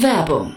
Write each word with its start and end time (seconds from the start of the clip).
Werbung 0.00 0.56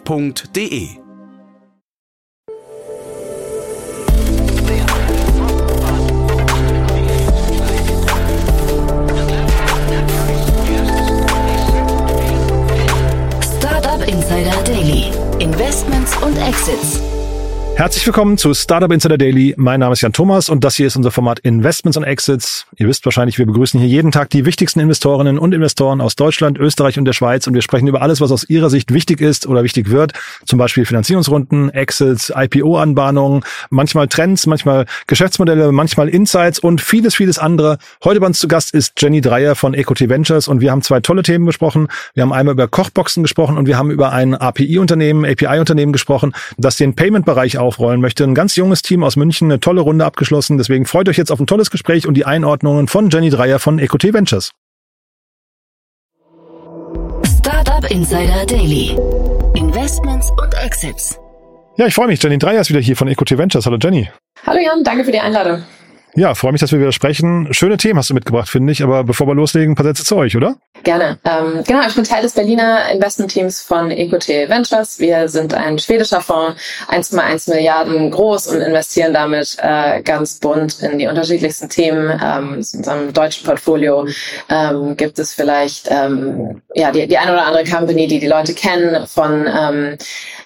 www.ftf.de 0.05 1.00
Herzlich 17.81 18.05
willkommen 18.05 18.37
zu 18.37 18.53
Startup 18.53 18.91
Insider 18.91 19.17
Daily. 19.17 19.55
Mein 19.57 19.79
Name 19.79 19.93
ist 19.93 20.01
Jan 20.01 20.13
Thomas 20.13 20.49
und 20.49 20.63
das 20.63 20.75
hier 20.75 20.85
ist 20.85 20.95
unser 20.97 21.09
Format 21.09 21.39
Investments 21.39 21.97
und 21.97 22.03
Exits. 22.03 22.67
Ihr 22.77 22.87
wisst 22.87 23.03
wahrscheinlich, 23.05 23.39
wir 23.39 23.47
begrüßen 23.47 23.79
hier 23.79 23.89
jeden 23.89 24.11
Tag 24.11 24.29
die 24.29 24.45
wichtigsten 24.45 24.79
Investorinnen 24.79 25.39
und 25.39 25.51
Investoren 25.51 25.99
aus 25.99 26.15
Deutschland, 26.15 26.59
Österreich 26.59 26.99
und 26.99 27.05
der 27.05 27.13
Schweiz 27.13 27.47
und 27.47 27.55
wir 27.55 27.63
sprechen 27.63 27.87
über 27.87 28.03
alles, 28.03 28.21
was 28.21 28.31
aus 28.31 28.47
ihrer 28.47 28.69
Sicht 28.69 28.93
wichtig 28.93 29.19
ist 29.19 29.47
oder 29.47 29.63
wichtig 29.63 29.89
wird. 29.89 30.13
Zum 30.45 30.59
Beispiel 30.59 30.85
Finanzierungsrunden, 30.85 31.71
Exits, 31.71 32.31
IPO-Anbahnungen, 32.35 33.41
manchmal 33.71 34.07
Trends, 34.07 34.45
manchmal 34.45 34.85
Geschäftsmodelle, 35.07 35.71
manchmal 35.71 36.07
Insights 36.07 36.59
und 36.59 36.81
vieles, 36.81 37.15
vieles 37.15 37.39
andere. 37.39 37.79
Heute 38.03 38.19
bei 38.19 38.27
uns 38.27 38.37
zu 38.37 38.47
Gast 38.47 38.75
ist 38.75 39.01
Jenny 39.01 39.21
Dreier 39.21 39.55
von 39.55 39.73
EcoT 39.73 40.07
Ventures 40.07 40.47
und 40.47 40.61
wir 40.61 40.69
haben 40.69 40.83
zwei 40.83 40.99
tolle 40.99 41.23
Themen 41.23 41.47
besprochen. 41.47 41.87
Wir 42.13 42.21
haben 42.21 42.31
einmal 42.31 42.53
über 42.53 42.67
Kochboxen 42.67 43.23
gesprochen 43.23 43.57
und 43.57 43.65
wir 43.65 43.79
haben 43.79 43.89
über 43.89 44.11
ein 44.11 44.35
API-Unternehmen, 44.35 45.25
API-Unternehmen 45.25 45.93
gesprochen, 45.93 46.33
das 46.59 46.77
den 46.77 46.93
Payment-Bereich 46.93 47.57
aufrollen 47.71 48.01
möchte. 48.01 48.25
Ein 48.25 48.35
ganz 48.35 48.55
junges 48.57 48.81
Team 48.81 49.03
aus 49.03 49.15
München, 49.15 49.49
eine 49.49 49.59
tolle 49.59 49.81
Runde 49.81 50.05
abgeschlossen. 50.05 50.57
Deswegen 50.57 50.85
freut 50.85 51.07
euch 51.07 51.17
jetzt 51.17 51.31
auf 51.31 51.39
ein 51.39 51.47
tolles 51.47 51.71
Gespräch 51.71 52.05
und 52.05 52.15
die 52.15 52.25
Einordnungen 52.25 52.87
von 52.87 53.09
Jenny 53.09 53.29
Dreier 53.29 53.59
von 53.59 53.79
EcoT 53.79 54.13
Ventures. 54.13 54.51
Startup 57.39 57.89
Insider 57.89 58.45
Daily. 58.45 58.97
Investments 59.55 60.29
und 60.31 60.53
Exits. 60.63 61.17
Ja, 61.77 61.87
ich 61.87 61.95
freue 61.95 62.07
mich. 62.07 62.21
Jenny 62.21 62.37
Dreier 62.37 62.59
ist 62.59 62.69
wieder 62.69 62.81
hier 62.81 62.97
von 62.97 63.07
EcoT 63.07 63.37
Ventures. 63.37 63.65
Hallo 63.65 63.77
Jenny. 63.81 64.09
Hallo 64.45 64.59
Jan, 64.59 64.83
danke 64.83 65.05
für 65.05 65.11
die 65.11 65.19
Einladung. 65.19 65.63
Ja, 66.15 66.35
freue 66.35 66.51
mich, 66.51 66.59
dass 66.59 66.71
wir 66.71 66.79
wieder 66.79 66.91
sprechen. 66.91 67.53
Schöne 67.53 67.77
Themen 67.77 67.97
hast 67.97 68.09
du 68.09 68.13
mitgebracht, 68.13 68.49
finde 68.49 68.73
ich. 68.73 68.83
Aber 68.83 69.03
bevor 69.03 69.27
wir 69.27 69.35
loslegen, 69.35 69.71
ein 69.71 69.75
paar 69.75 69.85
Sätze 69.85 70.03
zu 70.03 70.17
euch, 70.17 70.35
oder? 70.35 70.55
Gerne. 70.83 71.19
Ähm, 71.23 71.63
genau, 71.65 71.87
ich 71.87 71.95
bin 71.95 72.03
Teil 72.03 72.21
des 72.21 72.33
Berliner 72.33 72.91
Investmentteams 72.91 73.61
von 73.61 73.91
EcoT 73.91 74.27
Ventures. 74.27 74.99
Wir 74.99 75.29
sind 75.29 75.53
ein 75.53 75.79
schwedischer 75.79 76.21
Fonds, 76.21 76.59
1,1 76.89 77.53
Milliarden 77.53 78.11
groß 78.11 78.47
und 78.47 78.61
investieren 78.61 79.13
damit 79.13 79.57
äh, 79.61 80.01
ganz 80.01 80.39
bunt 80.39 80.81
in 80.81 80.97
die 80.97 81.07
unterschiedlichsten 81.07 81.69
Themen. 81.69 82.19
Ähm, 82.21 82.53
in 82.53 82.55
unserem 82.55 83.13
deutschen 83.13 83.45
Portfolio 83.45 84.07
ähm, 84.49 84.97
gibt 84.97 85.19
es 85.19 85.33
vielleicht 85.33 85.87
ähm, 85.89 86.61
ja 86.73 86.91
die, 86.91 87.07
die 87.07 87.17
eine 87.17 87.33
oder 87.33 87.45
andere 87.45 87.63
Company, 87.63 88.07
die 88.07 88.19
die 88.19 88.27
Leute 88.27 88.53
kennen, 88.53 89.07
von 89.07 89.47
ähm, 89.47 89.97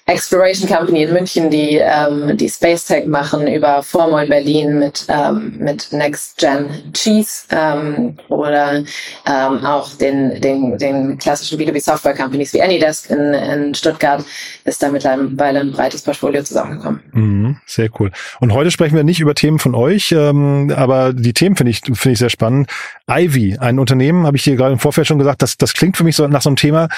Exploration 0.08 0.68
Company 0.68 1.02
in 1.02 1.12
München, 1.12 1.50
die 1.50 1.80
ähm, 1.82 2.36
die 2.36 2.48
Space 2.48 2.84
Tech 2.84 3.06
machen, 3.06 3.48
über 3.48 3.82
Formo 3.82 4.18
in 4.18 4.28
Berlin 4.28 4.78
mit 4.78 5.04
ähm, 5.08 5.56
mit 5.58 5.92
Next 5.92 6.38
Gen 6.38 6.68
Cheese 6.92 7.44
ähm, 7.50 8.16
oder 8.28 8.84
ähm, 9.26 9.64
auch 9.64 9.92
den, 9.94 10.40
den, 10.40 10.78
den 10.78 11.18
klassischen 11.18 11.58
B2B-Software-Companies 11.58 12.52
wie 12.52 12.62
Anydesk 12.62 13.10
in, 13.10 13.34
in 13.34 13.74
Stuttgart 13.74 14.24
ist 14.64 14.80
da 14.80 14.90
mittlerweile 14.90 15.60
ein 15.60 15.72
breites 15.72 16.02
Portfolio 16.02 16.42
zusammengekommen. 16.44 17.00
Mhm, 17.12 17.56
sehr 17.66 17.88
cool. 17.98 18.12
Und 18.38 18.52
heute 18.52 18.70
sprechen 18.70 18.94
wir 18.94 19.04
nicht 19.04 19.18
über 19.18 19.34
Themen 19.34 19.58
von 19.58 19.74
euch, 19.74 20.12
ähm, 20.12 20.72
aber 20.76 21.12
die 21.14 21.32
Themen 21.32 21.56
finde 21.56 21.70
ich, 21.70 21.80
finde 21.80 22.12
ich 22.12 22.18
sehr 22.18 22.30
spannend. 22.30 22.70
Ivy, 23.10 23.58
ein 23.58 23.80
Unternehmen, 23.80 24.24
habe 24.24 24.36
ich 24.36 24.44
hier 24.44 24.54
gerade 24.54 24.72
im 24.72 24.78
Vorfeld 24.78 25.08
schon 25.08 25.18
gesagt, 25.18 25.42
das, 25.42 25.56
das 25.56 25.74
klingt 25.74 25.96
für 25.96 26.04
mich 26.04 26.14
so 26.14 26.28
nach 26.28 26.42
so 26.42 26.48
einem 26.48 26.56
Thema, 26.56 26.88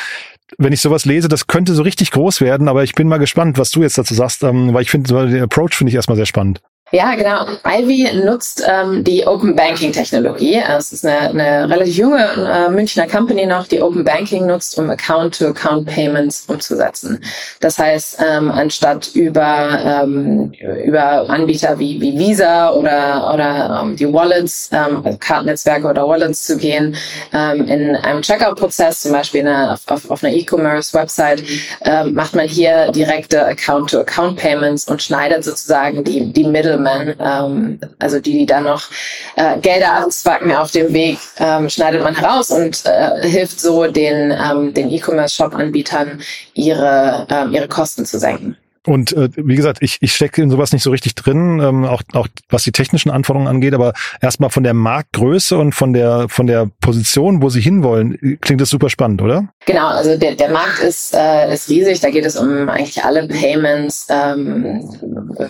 wenn 0.57 0.73
ich 0.73 0.81
sowas 0.81 1.05
lese, 1.05 1.29
das 1.29 1.47
könnte 1.47 1.75
so 1.75 1.83
richtig 1.83 2.11
groß 2.11 2.41
werden, 2.41 2.69
aber 2.69 2.83
ich 2.85 2.95
bin 2.95 3.09
mal 3.09 3.19
gespannt, 3.19 3.59
was 3.59 3.71
du 3.71 3.83
jetzt 3.83 3.99
dazu 3.99 4.15
sagst, 4.15 4.43
ähm, 4.45 4.73
weil 4.73 4.83
ich 4.83 4.91
finde, 4.91 5.29
den 5.29 5.43
Approach 5.43 5.75
finde 5.75 5.91
ich 5.91 5.95
erstmal 5.95 6.17
sehr 6.17 6.27
spannend. 6.27 6.63
Ja, 6.91 7.15
genau. 7.17 7.45
Ivy 7.67 8.25
nutzt 8.25 8.65
ähm, 8.67 9.05
die 9.05 9.27
Open 9.27 9.55
Banking 9.55 9.93
Technologie. 9.93 10.63
Es 10.67 10.91
ist 10.91 11.05
eine, 11.05 11.29
eine 11.29 11.69
relativ 11.69 11.99
junge 11.99 12.25
äh, 12.25 12.71
Münchner 12.71 13.07
Company 13.07 13.45
noch, 13.45 13.67
die 13.67 13.83
Open 13.83 14.05
Banking 14.05 14.47
nutzt, 14.47 14.79
um 14.79 14.89
Account-to-Account 14.89 15.87
Payments 15.87 16.47
umzusetzen. 16.49 17.23
Das 17.61 17.79
heißt, 17.79 18.25
ähm, 18.27 18.51
anstatt 18.51 19.11
über 19.13 20.03
ähm, 20.03 20.53
über 20.87 21.29
Anbieter 21.29 21.79
wie, 21.79 22.01
wie 22.01 22.19
Visa 22.19 22.71
oder 22.71 23.35
oder 23.35 23.83
ähm, 23.83 23.95
die 23.95 24.11
Wallets, 24.11 24.71
ähm, 24.73 25.03
also 25.05 25.19
Kartennetzwerke 25.19 25.89
oder 25.89 26.09
Wallets 26.09 26.45
zu 26.45 26.57
gehen, 26.57 26.97
ähm, 27.35 27.69
in 27.69 27.97
einem 27.97 28.23
Checkout-Prozess, 28.23 29.03
zum 29.03 29.13
Beispiel 29.13 29.47
eine, 29.47 29.75
auf, 29.75 30.11
auf 30.11 30.25
einer 30.25 30.33
E-Commerce-Website, 30.33 31.43
ähm, 31.85 32.15
macht 32.15 32.35
man 32.35 32.49
hier 32.49 32.91
direkte 32.93 33.45
Account-to-Account 33.45 34.39
Payments 34.39 34.89
und 34.89 35.03
schneidet 35.03 35.45
sozusagen 35.45 36.03
die 36.03 36.33
die 36.33 36.45
Mittel 36.45 36.78
Middlemen, 36.79 37.15
ähm, 37.21 37.81
also 37.99 38.21
die, 38.21 38.39
die 38.39 38.47
dann 38.47 38.65
noch 38.65 38.85
äh, 39.37 39.59
Gelder 39.59 40.05
abzwacken 40.05 40.53
auf 40.53 40.71
dem 40.71 40.93
Weg, 40.93 41.19
ähm, 41.39 41.69
schneidet 41.69 42.03
man 42.03 42.17
heraus 42.17 42.51
und 42.51 42.85
äh, 42.87 43.29
hilft 43.29 43.61
so 43.61 43.87
den, 43.87 44.31
ähm, 44.31 44.75
den 44.75 44.91
E-Commerce-Shop-Anbietern 44.91 46.21
ihre, 46.55 47.27
ähm, 47.31 47.53
ihre 47.53 47.69
Kosten 47.69 48.05
zu 48.05 48.19
senken. 48.19 48.57
Und 48.87 49.13
äh, 49.13 49.29
wie 49.37 49.57
gesagt, 49.57 49.79
ich, 49.81 49.99
ich 50.01 50.15
stecke 50.15 50.43
in 50.43 50.51
sowas 50.51 50.73
nicht 50.73 50.83
so 50.83 50.91
richtig 50.91 51.15
drin, 51.15 51.61
ähm, 51.61 51.85
auch, 51.85 52.03
auch 52.13 52.29
was 52.49 52.65
die 52.65 52.73
technischen 52.73 53.11
Anforderungen 53.11 53.49
angeht, 53.49 53.75
aber 53.75 53.93
erstmal 54.21 54.51
von 54.51 54.63
der 54.63 54.75
Marktgröße 54.75 55.59
und 55.59 55.75
von 55.75 55.93
der 55.93 56.27
von 56.29 56.47
der 56.47 56.71
Position, 56.81 57.43
wo 57.43 57.49
sie 57.49 57.61
hinwollen, 57.61 58.39
klingt 58.41 58.61
das 58.61 58.71
super 58.71 58.91
spannend, 58.91 59.23
oder? 59.23 59.49
Genau, 59.67 59.89
also 59.89 60.17
der, 60.17 60.35
der 60.35 60.51
Markt 60.51 60.81
ist, 60.81 61.15
äh, 61.15 61.53
ist 61.53 61.69
riesig, 61.69 62.01
da 62.01 62.11
geht 62.11 62.25
es 62.25 62.37
um 62.37 62.69
eigentlich 62.69 63.05
alle 63.05 63.27
Payments 63.29 64.07
ähm, 64.09 64.89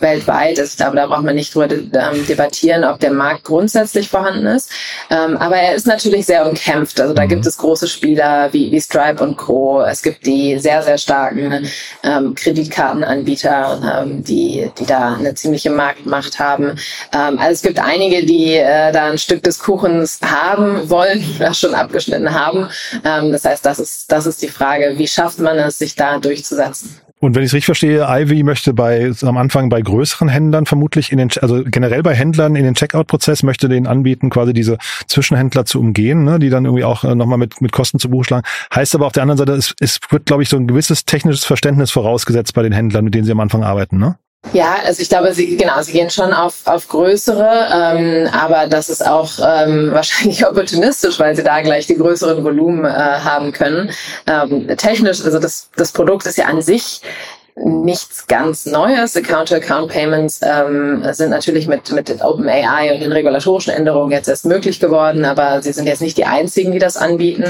weltweit. 0.00 0.58
Ich 0.58 0.76
glaube, 0.76 0.96
da 0.96 1.06
braucht 1.06 1.24
man 1.24 1.36
nicht 1.36 1.54
drüber 1.54 1.72
ähm, 1.72 2.26
debattieren, 2.26 2.84
ob 2.84 2.98
der 2.98 3.12
Markt 3.12 3.44
grundsätzlich 3.44 4.08
vorhanden 4.08 4.46
ist. 4.46 4.72
Ähm, 5.10 5.36
aber 5.36 5.56
er 5.56 5.74
ist 5.74 5.86
natürlich 5.86 6.26
sehr 6.26 6.48
umkämpft. 6.48 7.00
Also 7.00 7.14
da 7.14 7.24
mhm. 7.24 7.28
gibt 7.28 7.46
es 7.46 7.58
große 7.58 7.86
Spieler 7.86 8.52
wie, 8.52 8.72
wie 8.72 8.80
Stripe 8.80 9.22
und 9.22 9.36
Co. 9.36 9.82
Es 9.82 10.02
gibt 10.02 10.26
die 10.26 10.58
sehr, 10.58 10.82
sehr 10.82 10.98
starken 10.98 11.68
ähm, 12.02 12.34
Kreditkartenanbieter 12.34 13.17
Anbieter, 13.18 14.02
ähm, 14.02 14.22
die, 14.22 14.70
die 14.78 14.86
da 14.86 15.14
eine 15.14 15.34
ziemliche 15.34 15.70
Marktmacht 15.70 16.38
haben. 16.38 16.78
Ähm, 17.12 17.38
also 17.38 17.52
es 17.52 17.62
gibt 17.62 17.78
einige, 17.78 18.24
die 18.24 18.54
äh, 18.54 18.92
da 18.92 19.06
ein 19.06 19.18
Stück 19.18 19.42
des 19.42 19.58
Kuchens 19.58 20.20
haben 20.24 20.88
wollen, 20.88 21.24
das 21.38 21.58
schon 21.58 21.74
abgeschnitten 21.74 22.32
haben. 22.32 22.68
Ähm, 23.04 23.32
das 23.32 23.44
heißt, 23.44 23.64
das 23.64 23.78
ist, 23.78 24.10
das 24.10 24.26
ist 24.26 24.42
die 24.42 24.48
Frage, 24.48 24.94
wie 24.96 25.08
schafft 25.08 25.38
man 25.38 25.58
es, 25.58 25.78
sich 25.78 25.94
da 25.94 26.18
durchzusetzen? 26.18 27.00
Und 27.20 27.34
wenn 27.34 27.42
ich 27.42 27.48
es 27.48 27.54
richtig 27.54 27.66
verstehe, 27.66 28.06
Ivy 28.08 28.44
möchte 28.44 28.72
bei 28.72 29.12
am 29.22 29.36
Anfang 29.36 29.68
bei 29.68 29.82
größeren 29.82 30.28
Händlern 30.28 30.66
vermutlich 30.66 31.10
in 31.10 31.18
den, 31.18 31.30
also 31.40 31.64
generell 31.64 32.02
bei 32.02 32.14
Händlern 32.14 32.54
in 32.54 32.64
den 32.64 32.74
Checkout-Prozess 32.74 33.42
möchte 33.42 33.68
denen 33.68 33.88
anbieten, 33.88 34.30
quasi 34.30 34.52
diese 34.52 34.78
Zwischenhändler 35.08 35.64
zu 35.64 35.80
umgehen, 35.80 36.22
ne, 36.24 36.38
die 36.38 36.48
dann 36.48 36.64
irgendwie 36.64 36.84
auch 36.84 37.02
äh, 37.02 37.14
nochmal 37.14 37.38
mit, 37.38 37.60
mit 37.60 37.72
Kosten 37.72 37.98
zu 37.98 38.08
Buch 38.10 38.24
schlagen. 38.24 38.46
Heißt 38.72 38.94
aber 38.94 39.06
auf 39.06 39.12
der 39.12 39.24
anderen 39.24 39.38
Seite, 39.38 39.52
es, 39.52 39.74
es 39.80 39.98
wird, 40.10 40.26
glaube 40.26 40.44
ich, 40.44 40.48
so 40.48 40.56
ein 40.56 40.68
gewisses 40.68 41.04
technisches 41.04 41.44
Verständnis 41.44 41.90
vorausgesetzt 41.90 42.54
bei 42.54 42.62
den 42.62 42.72
Händlern, 42.72 43.04
mit 43.04 43.14
denen 43.14 43.24
sie 43.24 43.32
am 43.32 43.40
Anfang 43.40 43.64
arbeiten, 43.64 43.98
ne? 43.98 44.16
Ja, 44.52 44.76
also 44.84 45.02
ich 45.02 45.08
glaube, 45.08 45.34
sie 45.34 45.56
genau, 45.56 45.82
sie 45.82 45.92
gehen 45.92 46.10
schon 46.10 46.32
auf, 46.32 46.66
auf 46.66 46.88
größere, 46.88 47.68
ähm, 47.74 48.28
aber 48.32 48.66
das 48.66 48.88
ist 48.88 49.06
auch 49.06 49.32
ähm, 49.44 49.90
wahrscheinlich 49.92 50.46
opportunistisch, 50.46 51.18
weil 51.18 51.36
sie 51.36 51.42
da 51.42 51.60
gleich 51.60 51.86
die 51.86 51.96
größeren 51.96 52.42
Volumen 52.44 52.84
äh, 52.84 52.88
haben 52.88 53.52
können. 53.52 53.90
Ähm, 54.26 54.68
technisch, 54.76 55.22
also 55.24 55.38
das, 55.38 55.70
das 55.76 55.92
Produkt 55.92 56.26
ist 56.26 56.38
ja 56.38 56.46
an 56.46 56.62
sich 56.62 57.02
nichts 57.64 58.26
ganz 58.26 58.66
Neues. 58.66 59.16
Account-to-Account-Payments 59.16 60.40
ähm, 60.42 61.02
sind 61.12 61.30
natürlich 61.30 61.66
mit, 61.66 61.90
mit 61.92 62.22
OpenAI 62.22 62.94
und 62.94 63.00
den 63.00 63.12
regulatorischen 63.12 63.72
Änderungen 63.72 64.12
jetzt 64.12 64.28
erst 64.28 64.46
möglich 64.46 64.80
geworden, 64.80 65.24
aber 65.24 65.62
sie 65.62 65.72
sind 65.72 65.86
jetzt 65.86 66.02
nicht 66.02 66.16
die 66.16 66.24
einzigen, 66.24 66.72
die 66.72 66.78
das 66.78 66.96
anbieten. 66.96 67.44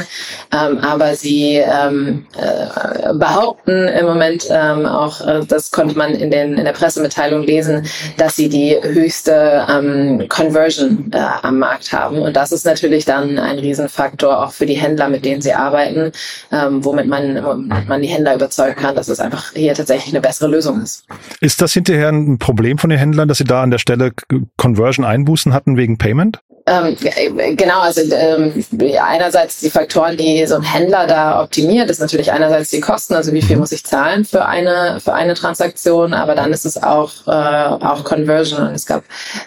Ähm, 0.53 0.79
aber 0.79 1.15
sie 1.15 1.57
ähm, 1.57 2.27
äh, 2.37 3.13
behaupten 3.15 3.89
im 3.89 4.07
Moment 4.07 4.47
ähm, 4.51 4.87
auch, 4.87 5.27
äh, 5.27 5.41
das 5.47 5.71
konnte 5.71 5.97
man 5.97 6.15
in, 6.15 6.31
den, 6.31 6.55
in 6.55 6.65
der 6.65 6.73
Pressemitteilung 6.73 7.43
lesen, 7.43 7.87
dass 8.17 8.37
sie 8.37 8.49
die 8.49 8.77
höchste 8.81 9.67
ähm, 9.69 10.27
Conversion 10.29 11.11
äh, 11.13 11.19
am 11.43 11.59
Markt 11.59 11.93
haben. 11.93 12.19
Und 12.19 12.37
das 12.37 12.53
ist 12.53 12.65
natürlich 12.65 13.05
dann 13.05 13.39
ein 13.39 13.59
Riesenfaktor 13.59 14.45
auch 14.45 14.53
für 14.53 14.67
die 14.67 14.75
Händler, 14.75 15.09
mit 15.09 15.25
denen 15.25 15.43
sie 15.43 15.53
arbeiten, 15.53 16.13
ähm, 16.53 16.85
womit 16.85 17.07
man, 17.07 17.45
womit 17.45 17.89
man 17.89 18.03
die 18.03 18.09
Händler 18.09 18.35
überzeugen 18.35 18.77
kann, 18.77 18.95
dass 18.95 19.09
es 19.09 19.21
einfach 19.21 19.53
hier 19.55 19.75
tatsächlich 19.75 19.98
eine 20.07 20.21
bessere 20.21 20.49
Lösung 20.49 20.81
ist. 20.81 21.05
Ist 21.41 21.61
das 21.61 21.73
hinterher 21.73 22.09
ein 22.09 22.39
Problem 22.39 22.79
von 22.79 22.91
den 22.91 22.99
Händlern, 22.99 23.29
dass 23.29 23.39
sie 23.39 23.45
da 23.45 23.63
an 23.63 23.71
der 23.71 23.79
Stelle 23.79 24.13
Conversion 24.57 25.05
Einbußen 25.05 25.53
hatten 25.53 25.77
wegen 25.77 25.99
Payment? 25.99 26.41
Ähm, 26.69 27.57
genau, 27.57 27.81
also 27.81 28.03
ähm, 28.13 28.53
einerseits 29.01 29.61
die 29.61 29.71
Faktoren, 29.71 30.17
die 30.17 30.47
so 30.47 30.57
ein 30.57 30.63
Händler 30.63 31.07
da 31.07 31.43
optimiert, 31.43 31.89
ist 31.89 32.01
natürlich 32.01 32.31
einerseits 32.31 32.71
die 32.71 32.81
Kosten, 32.81 33.15
also 33.15 33.33
wie 33.33 33.41
viel 33.41 33.57
mhm. 33.57 33.61
muss 33.61 33.73
ich 33.73 33.85
zahlen 33.85 34.25
für 34.25 34.45
eine 34.45 35.01
für 35.03 35.15
eine 35.15 35.35
Transaktion, 35.35 36.13
aber 36.13 36.35
dann 36.35 36.53
ist 36.53 36.67
es 36.67 36.83
auch 36.83 37.13
äh, 37.27 37.31
auch 37.31 38.05
Conversion 38.05 38.69
und 38.69 38.75
es 38.75 38.85
gab 38.85 39.03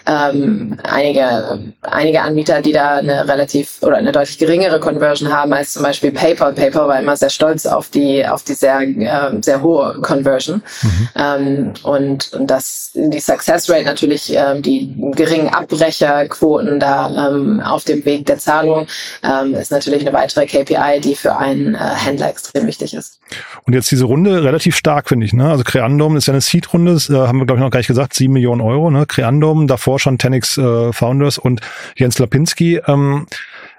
ähm, 0.06 0.78
einige 0.82 1.72
einige 1.82 2.22
Anbieter, 2.22 2.60
die 2.60 2.72
da 2.72 2.96
eine 2.96 3.28
relativ 3.28 3.82
oder 3.82 3.98
eine 3.98 4.10
deutlich 4.10 4.38
geringere 4.38 4.80
Conversion 4.80 5.32
haben 5.32 5.52
als 5.52 5.74
zum 5.74 5.84
Beispiel 5.84 6.10
PayPal. 6.10 6.52
PayPal 6.52 6.88
war 6.88 6.98
immer 6.98 7.16
sehr 7.16 7.30
stolz 7.30 7.66
auf 7.66 7.88
die 7.88 8.26
auf 8.26 8.42
die 8.42 8.54
sehr 8.54 8.80
äh, 8.80 9.40
sehr 9.40 9.62
hohe 9.62 9.94
Conversion 10.02 10.62
mhm. 10.82 11.08
ähm, 11.14 11.72
und, 11.84 12.32
und 12.32 12.50
das 12.50 12.90
die 12.94 13.20
Success 13.20 13.70
Rate 13.70 13.84
natürlich 13.84 14.36
äh, 14.36 14.60
die 14.60 14.92
geringen 15.14 15.48
Abbrecherquoten 15.48 16.80
da 16.80 17.11
ähm, 17.16 17.60
auf 17.60 17.84
dem 17.84 18.04
Weg 18.04 18.26
der 18.26 18.38
Zahlung, 18.38 18.86
ähm, 19.22 19.54
ist 19.54 19.70
natürlich 19.70 20.02
eine 20.02 20.12
weitere 20.12 20.46
KPI, 20.46 21.00
die 21.00 21.14
für 21.14 21.36
einen 21.36 21.74
äh, 21.74 21.78
Händler 21.78 22.30
extrem 22.30 22.66
wichtig 22.66 22.94
ist. 22.94 23.20
Und 23.64 23.74
jetzt 23.74 23.90
diese 23.90 24.04
Runde 24.04 24.42
relativ 24.44 24.76
stark, 24.76 25.08
finde 25.08 25.26
ich. 25.26 25.32
Ne? 25.32 25.48
Also 25.48 25.64
Creandum 25.64 26.16
ist 26.16 26.26
ja 26.26 26.32
eine 26.32 26.40
Seed-Runde, 26.40 26.92
äh, 26.92 27.14
haben 27.26 27.38
wir, 27.38 27.46
glaube 27.46 27.58
ich, 27.58 27.64
noch 27.64 27.70
gar 27.70 27.80
nicht 27.80 27.86
gesagt, 27.86 28.14
sieben 28.14 28.34
Millionen 28.34 28.60
Euro. 28.60 28.90
Ne? 28.90 29.06
Creandum, 29.06 29.66
davor 29.66 29.98
schon 29.98 30.18
Tenix 30.18 30.58
äh, 30.58 30.92
Founders 30.92 31.38
und 31.38 31.60
Jens 31.96 32.18
Lapinski. 32.18 32.80
Ähm, 32.86 33.26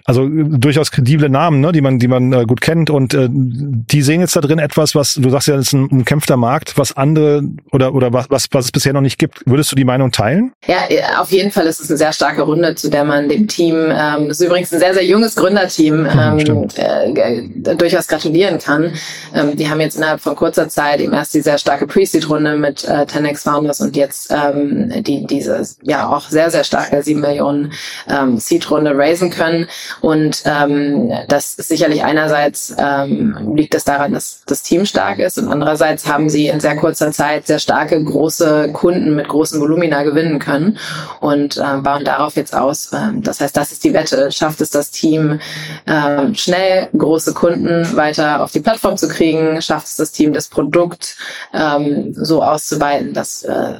also 0.05 0.27
durchaus 0.27 0.91
kredible 0.91 1.29
Namen, 1.29 1.61
ne, 1.61 1.71
die 1.71 1.81
man, 1.81 1.97
die 1.97 2.09
man 2.09 2.33
äh, 2.33 2.45
gut 2.45 2.59
kennt 2.59 2.89
und 2.89 3.13
äh, 3.13 3.29
die 3.31 4.01
sehen 4.01 4.19
jetzt 4.19 4.35
da 4.35 4.41
drin 4.41 4.59
etwas, 4.59 4.95
was 4.95 5.13
du 5.13 5.29
sagst 5.29 5.47
ja, 5.47 5.55
das 5.55 5.67
ist 5.67 5.73
ein 5.73 5.87
umkämpfter 5.87 6.35
Markt, 6.35 6.77
was 6.77 6.97
andere 6.97 7.43
oder 7.71 7.93
oder 7.93 8.11
was 8.11 8.29
was, 8.29 8.47
was 8.51 8.65
es 8.65 8.71
bisher 8.71 8.91
noch 8.91 9.01
nicht 9.01 9.17
gibt. 9.17 9.43
Würdest 9.45 9.71
du 9.71 9.75
die 9.75 9.85
Meinung 9.85 10.11
teilen? 10.11 10.51
Ja, 10.67 10.77
auf 11.19 11.31
jeden 11.31 11.51
Fall 11.51 11.67
ist 11.67 11.79
es 11.79 11.89
eine 11.89 11.97
sehr 11.97 12.11
starke 12.11 12.41
Runde, 12.41 12.75
zu 12.75 12.89
der 12.89 13.05
man 13.05 13.29
dem 13.29 13.47
Team, 13.47 13.75
ähm, 13.75 14.27
das 14.27 14.41
ist 14.41 14.45
übrigens 14.45 14.73
ein 14.73 14.79
sehr 14.79 14.93
sehr 14.93 15.05
junges 15.05 15.35
Gründerteam, 15.35 16.05
ähm, 16.19 16.67
äh, 16.75 17.75
durchaus 17.75 18.07
gratulieren 18.07 18.59
kann. 18.59 18.93
Ähm, 19.33 19.55
die 19.55 19.69
haben 19.69 19.79
jetzt 19.79 19.95
innerhalb 19.95 20.19
von 20.19 20.35
kurzer 20.35 20.67
Zeit 20.67 20.99
eben 20.99 21.13
erst 21.13 21.33
die 21.33 21.41
sehr 21.41 21.57
starke 21.57 21.87
Pre-Seed-Runde 21.87 22.57
mit 22.57 22.83
äh, 22.83 23.05
10x 23.07 23.43
Founders 23.43 23.79
und 23.79 23.95
jetzt 23.95 24.31
ähm, 24.31 24.91
die 25.01 25.25
diese 25.25 25.63
ja 25.81 26.09
auch 26.09 26.27
sehr 26.29 26.49
sehr 26.49 26.65
starke 26.65 27.01
7 27.01 27.21
Millionen 27.21 27.71
ähm, 28.09 28.37
Seed-Runde 28.37 28.97
raisen 28.97 29.29
können. 29.29 29.67
Und 30.01 30.43
ähm, 30.45 31.11
das 31.27 31.53
ist 31.55 31.67
sicherlich 31.69 32.03
einerseits 32.03 32.75
ähm, 32.77 33.53
liegt 33.55 33.75
es 33.75 33.83
daran, 33.83 34.13
dass 34.13 34.41
das 34.45 34.63
Team 34.63 34.85
stark 34.85 35.19
ist 35.19 35.37
und 35.37 35.47
andererseits 35.49 36.07
haben 36.07 36.29
sie 36.29 36.47
in 36.47 36.59
sehr 36.59 36.75
kurzer 36.75 37.11
Zeit 37.11 37.47
sehr 37.47 37.59
starke 37.59 38.03
große 38.03 38.69
Kunden 38.73 39.15
mit 39.15 39.27
großen 39.27 39.59
Volumina 39.59 40.03
gewinnen 40.03 40.39
können 40.39 40.77
und 41.19 41.57
äh, 41.57 41.77
bauen 41.81 42.05
darauf 42.05 42.35
jetzt 42.35 42.55
aus. 42.55 42.91
Ähm, 42.93 43.21
das 43.21 43.41
heißt, 43.41 43.55
das 43.55 43.71
ist 43.71 43.83
die 43.83 43.93
Wette. 43.93 44.31
Schafft 44.31 44.61
es 44.61 44.69
das 44.69 44.91
Team 44.91 45.39
ähm, 45.87 46.35
schnell 46.35 46.89
große 46.97 47.33
Kunden 47.33 47.95
weiter 47.95 48.43
auf 48.43 48.51
die 48.51 48.59
Plattform 48.59 48.97
zu 48.97 49.07
kriegen? 49.07 49.61
Schafft 49.61 49.87
es 49.87 49.95
das 49.95 50.11
Team 50.11 50.33
das 50.33 50.47
Produkt 50.47 51.17
ähm, 51.53 52.13
so 52.13 52.43
auszuweiten, 52.43 53.13
dass, 53.13 53.43
äh, 53.43 53.79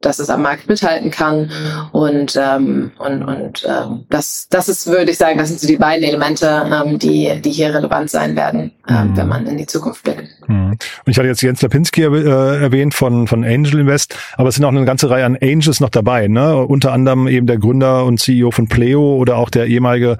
dass 0.00 0.18
es 0.18 0.30
am 0.30 0.42
Markt 0.42 0.68
mithalten 0.68 1.10
kann? 1.10 1.50
Und 1.92 2.36
ähm, 2.36 2.92
und 2.98 3.22
und 3.24 3.64
äh, 3.64 3.86
das 4.10 4.46
das 4.50 4.68
ist 4.68 4.86
würde 4.86 5.10
ich 5.10 5.18
sagen, 5.18 5.38
das 5.38 5.50
sind 5.58 5.60
so 5.60 5.66
die 5.66 5.76
beiden 5.76 6.04
Elemente, 6.04 6.70
ähm, 6.70 6.98
die, 6.98 7.40
die 7.40 7.50
hier 7.50 7.74
relevant 7.74 8.10
sein 8.10 8.36
werden, 8.36 8.72
ähm, 8.88 9.10
mhm. 9.10 9.16
wenn 9.16 9.28
man 9.28 9.46
in 9.46 9.56
die 9.56 9.66
Zukunft 9.66 10.02
blickt. 10.02 10.28
Mhm. 10.48 10.72
Und 10.72 10.78
ich 11.06 11.16
hatte 11.16 11.28
jetzt 11.28 11.42
Jens 11.42 11.62
Lapinski 11.62 12.02
äh, 12.02 12.62
erwähnt 12.62 12.94
von, 12.94 13.26
von 13.26 13.44
Angel 13.44 13.80
Invest, 13.80 14.16
aber 14.36 14.48
es 14.48 14.56
sind 14.56 14.64
auch 14.64 14.70
eine 14.70 14.84
ganze 14.84 15.10
Reihe 15.10 15.24
an 15.24 15.38
Angels 15.40 15.80
noch 15.80 15.90
dabei, 15.90 16.28
ne? 16.28 16.56
Unter 16.56 16.92
anderem 16.92 17.28
eben 17.28 17.46
der 17.46 17.58
Gründer 17.58 18.04
und 18.04 18.18
CEO 18.18 18.50
von 18.50 18.68
Pleo 18.68 19.16
oder 19.16 19.36
auch 19.36 19.50
der 19.50 19.66
ehemalige 19.66 20.16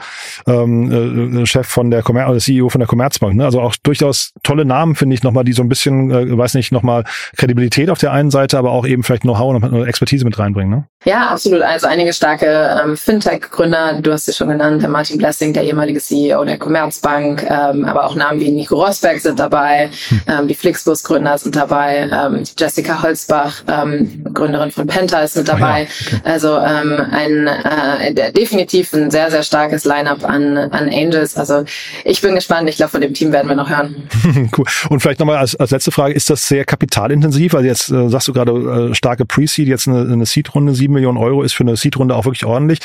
ähm, 0.46 1.42
äh, 1.42 1.46
Chef 1.46 1.66
von 1.66 1.90
der 1.90 2.02
Commer 2.02 2.28
oder 2.28 2.38
CEO 2.38 2.68
von 2.68 2.78
der 2.78 2.88
Commerzbank. 2.88 3.34
Ne? 3.34 3.44
Also 3.44 3.60
auch 3.60 3.74
durchaus 3.82 4.32
tolle 4.42 4.64
Namen, 4.64 4.94
finde 4.94 5.14
ich, 5.14 5.22
nochmal, 5.22 5.44
die 5.44 5.52
so 5.52 5.62
ein 5.62 5.68
bisschen, 5.68 6.10
äh, 6.10 6.36
weiß 6.36 6.54
nicht, 6.54 6.72
nochmal 6.72 7.04
Kredibilität 7.36 7.90
auf 7.90 7.98
der 7.98 8.12
einen 8.12 8.30
Seite, 8.30 8.58
aber 8.58 8.70
auch 8.70 8.86
eben 8.86 9.02
vielleicht 9.02 9.22
Know-how 9.22 9.62
und 9.62 9.86
Expertise 9.86 10.24
mit 10.24 10.38
reinbringen. 10.38 10.70
Ne? 10.70 10.84
Ja, 11.04 11.28
absolut. 11.28 11.62
Also 11.62 11.86
einige 11.86 12.12
starke 12.12 12.80
ähm, 12.82 12.96
Fintech-Gründer, 12.96 14.00
du 14.00 14.12
hast 14.12 14.26
sie 14.26 14.32
schon 14.32 14.48
genannt, 14.48 14.82
der 14.82 14.88
Martin 14.88 15.18
Blessing, 15.24 15.54
der 15.54 15.62
ehemalige 15.64 16.00
CEO 16.00 16.44
der 16.44 16.58
Commerzbank, 16.58 17.46
ähm, 17.48 17.86
aber 17.86 18.04
auch 18.04 18.14
Namen 18.14 18.40
wie 18.40 18.50
Nico 18.50 18.74
Rosberg 18.74 19.20
sind 19.20 19.38
dabei, 19.38 19.88
hm. 20.08 20.20
ähm, 20.26 20.48
die 20.48 20.54
Flixbus-Gründer 20.54 21.38
sind 21.38 21.56
dabei, 21.56 22.10
ähm, 22.12 22.42
Jessica 22.58 23.02
Holzbach, 23.02 23.62
ähm, 23.66 24.22
Gründerin 24.34 24.70
von 24.70 24.86
Penta 24.86 25.20
ist 25.20 25.34
mit 25.38 25.48
dabei. 25.48 25.84
Ja, 25.84 26.16
okay. 26.18 26.20
Also 26.24 26.58
ähm, 26.58 27.00
ein 27.10 27.46
äh, 27.46 28.32
definitiv 28.32 28.92
ein 28.92 29.10
sehr, 29.10 29.30
sehr 29.30 29.42
starkes 29.42 29.86
Line-up 29.86 30.28
an, 30.28 30.58
an 30.58 30.90
Angels. 30.92 31.38
Also 31.38 31.64
ich 32.04 32.20
bin 32.20 32.34
gespannt. 32.34 32.68
Ich 32.68 32.76
glaube, 32.76 32.90
von 32.90 33.00
dem 33.00 33.14
Team 33.14 33.32
werden 33.32 33.48
wir 33.48 33.56
noch 33.56 33.70
hören. 33.70 34.06
cool. 34.58 34.66
Und 34.90 35.00
vielleicht 35.00 35.20
nochmal 35.20 35.38
als, 35.38 35.56
als 35.56 35.70
letzte 35.70 35.90
Frage, 35.90 36.12
ist 36.12 36.28
das 36.28 36.46
sehr 36.46 36.66
kapitalintensiv? 36.66 37.54
Also 37.54 37.66
jetzt 37.66 37.90
äh, 37.90 38.10
sagst 38.10 38.28
du 38.28 38.34
gerade 38.34 38.90
äh, 38.90 38.94
starke 38.94 39.24
Pre-Seed, 39.24 39.68
jetzt 39.68 39.88
eine, 39.88 40.00
eine 40.00 40.26
Seed-Runde, 40.26 40.74
sieben 40.74 40.92
Millionen 40.92 41.16
Euro 41.16 41.42
ist 41.42 41.54
für 41.54 41.64
eine 41.64 41.78
Seed-Runde 41.78 42.14
auch 42.14 42.26
wirklich 42.26 42.44
ordentlich. 42.44 42.80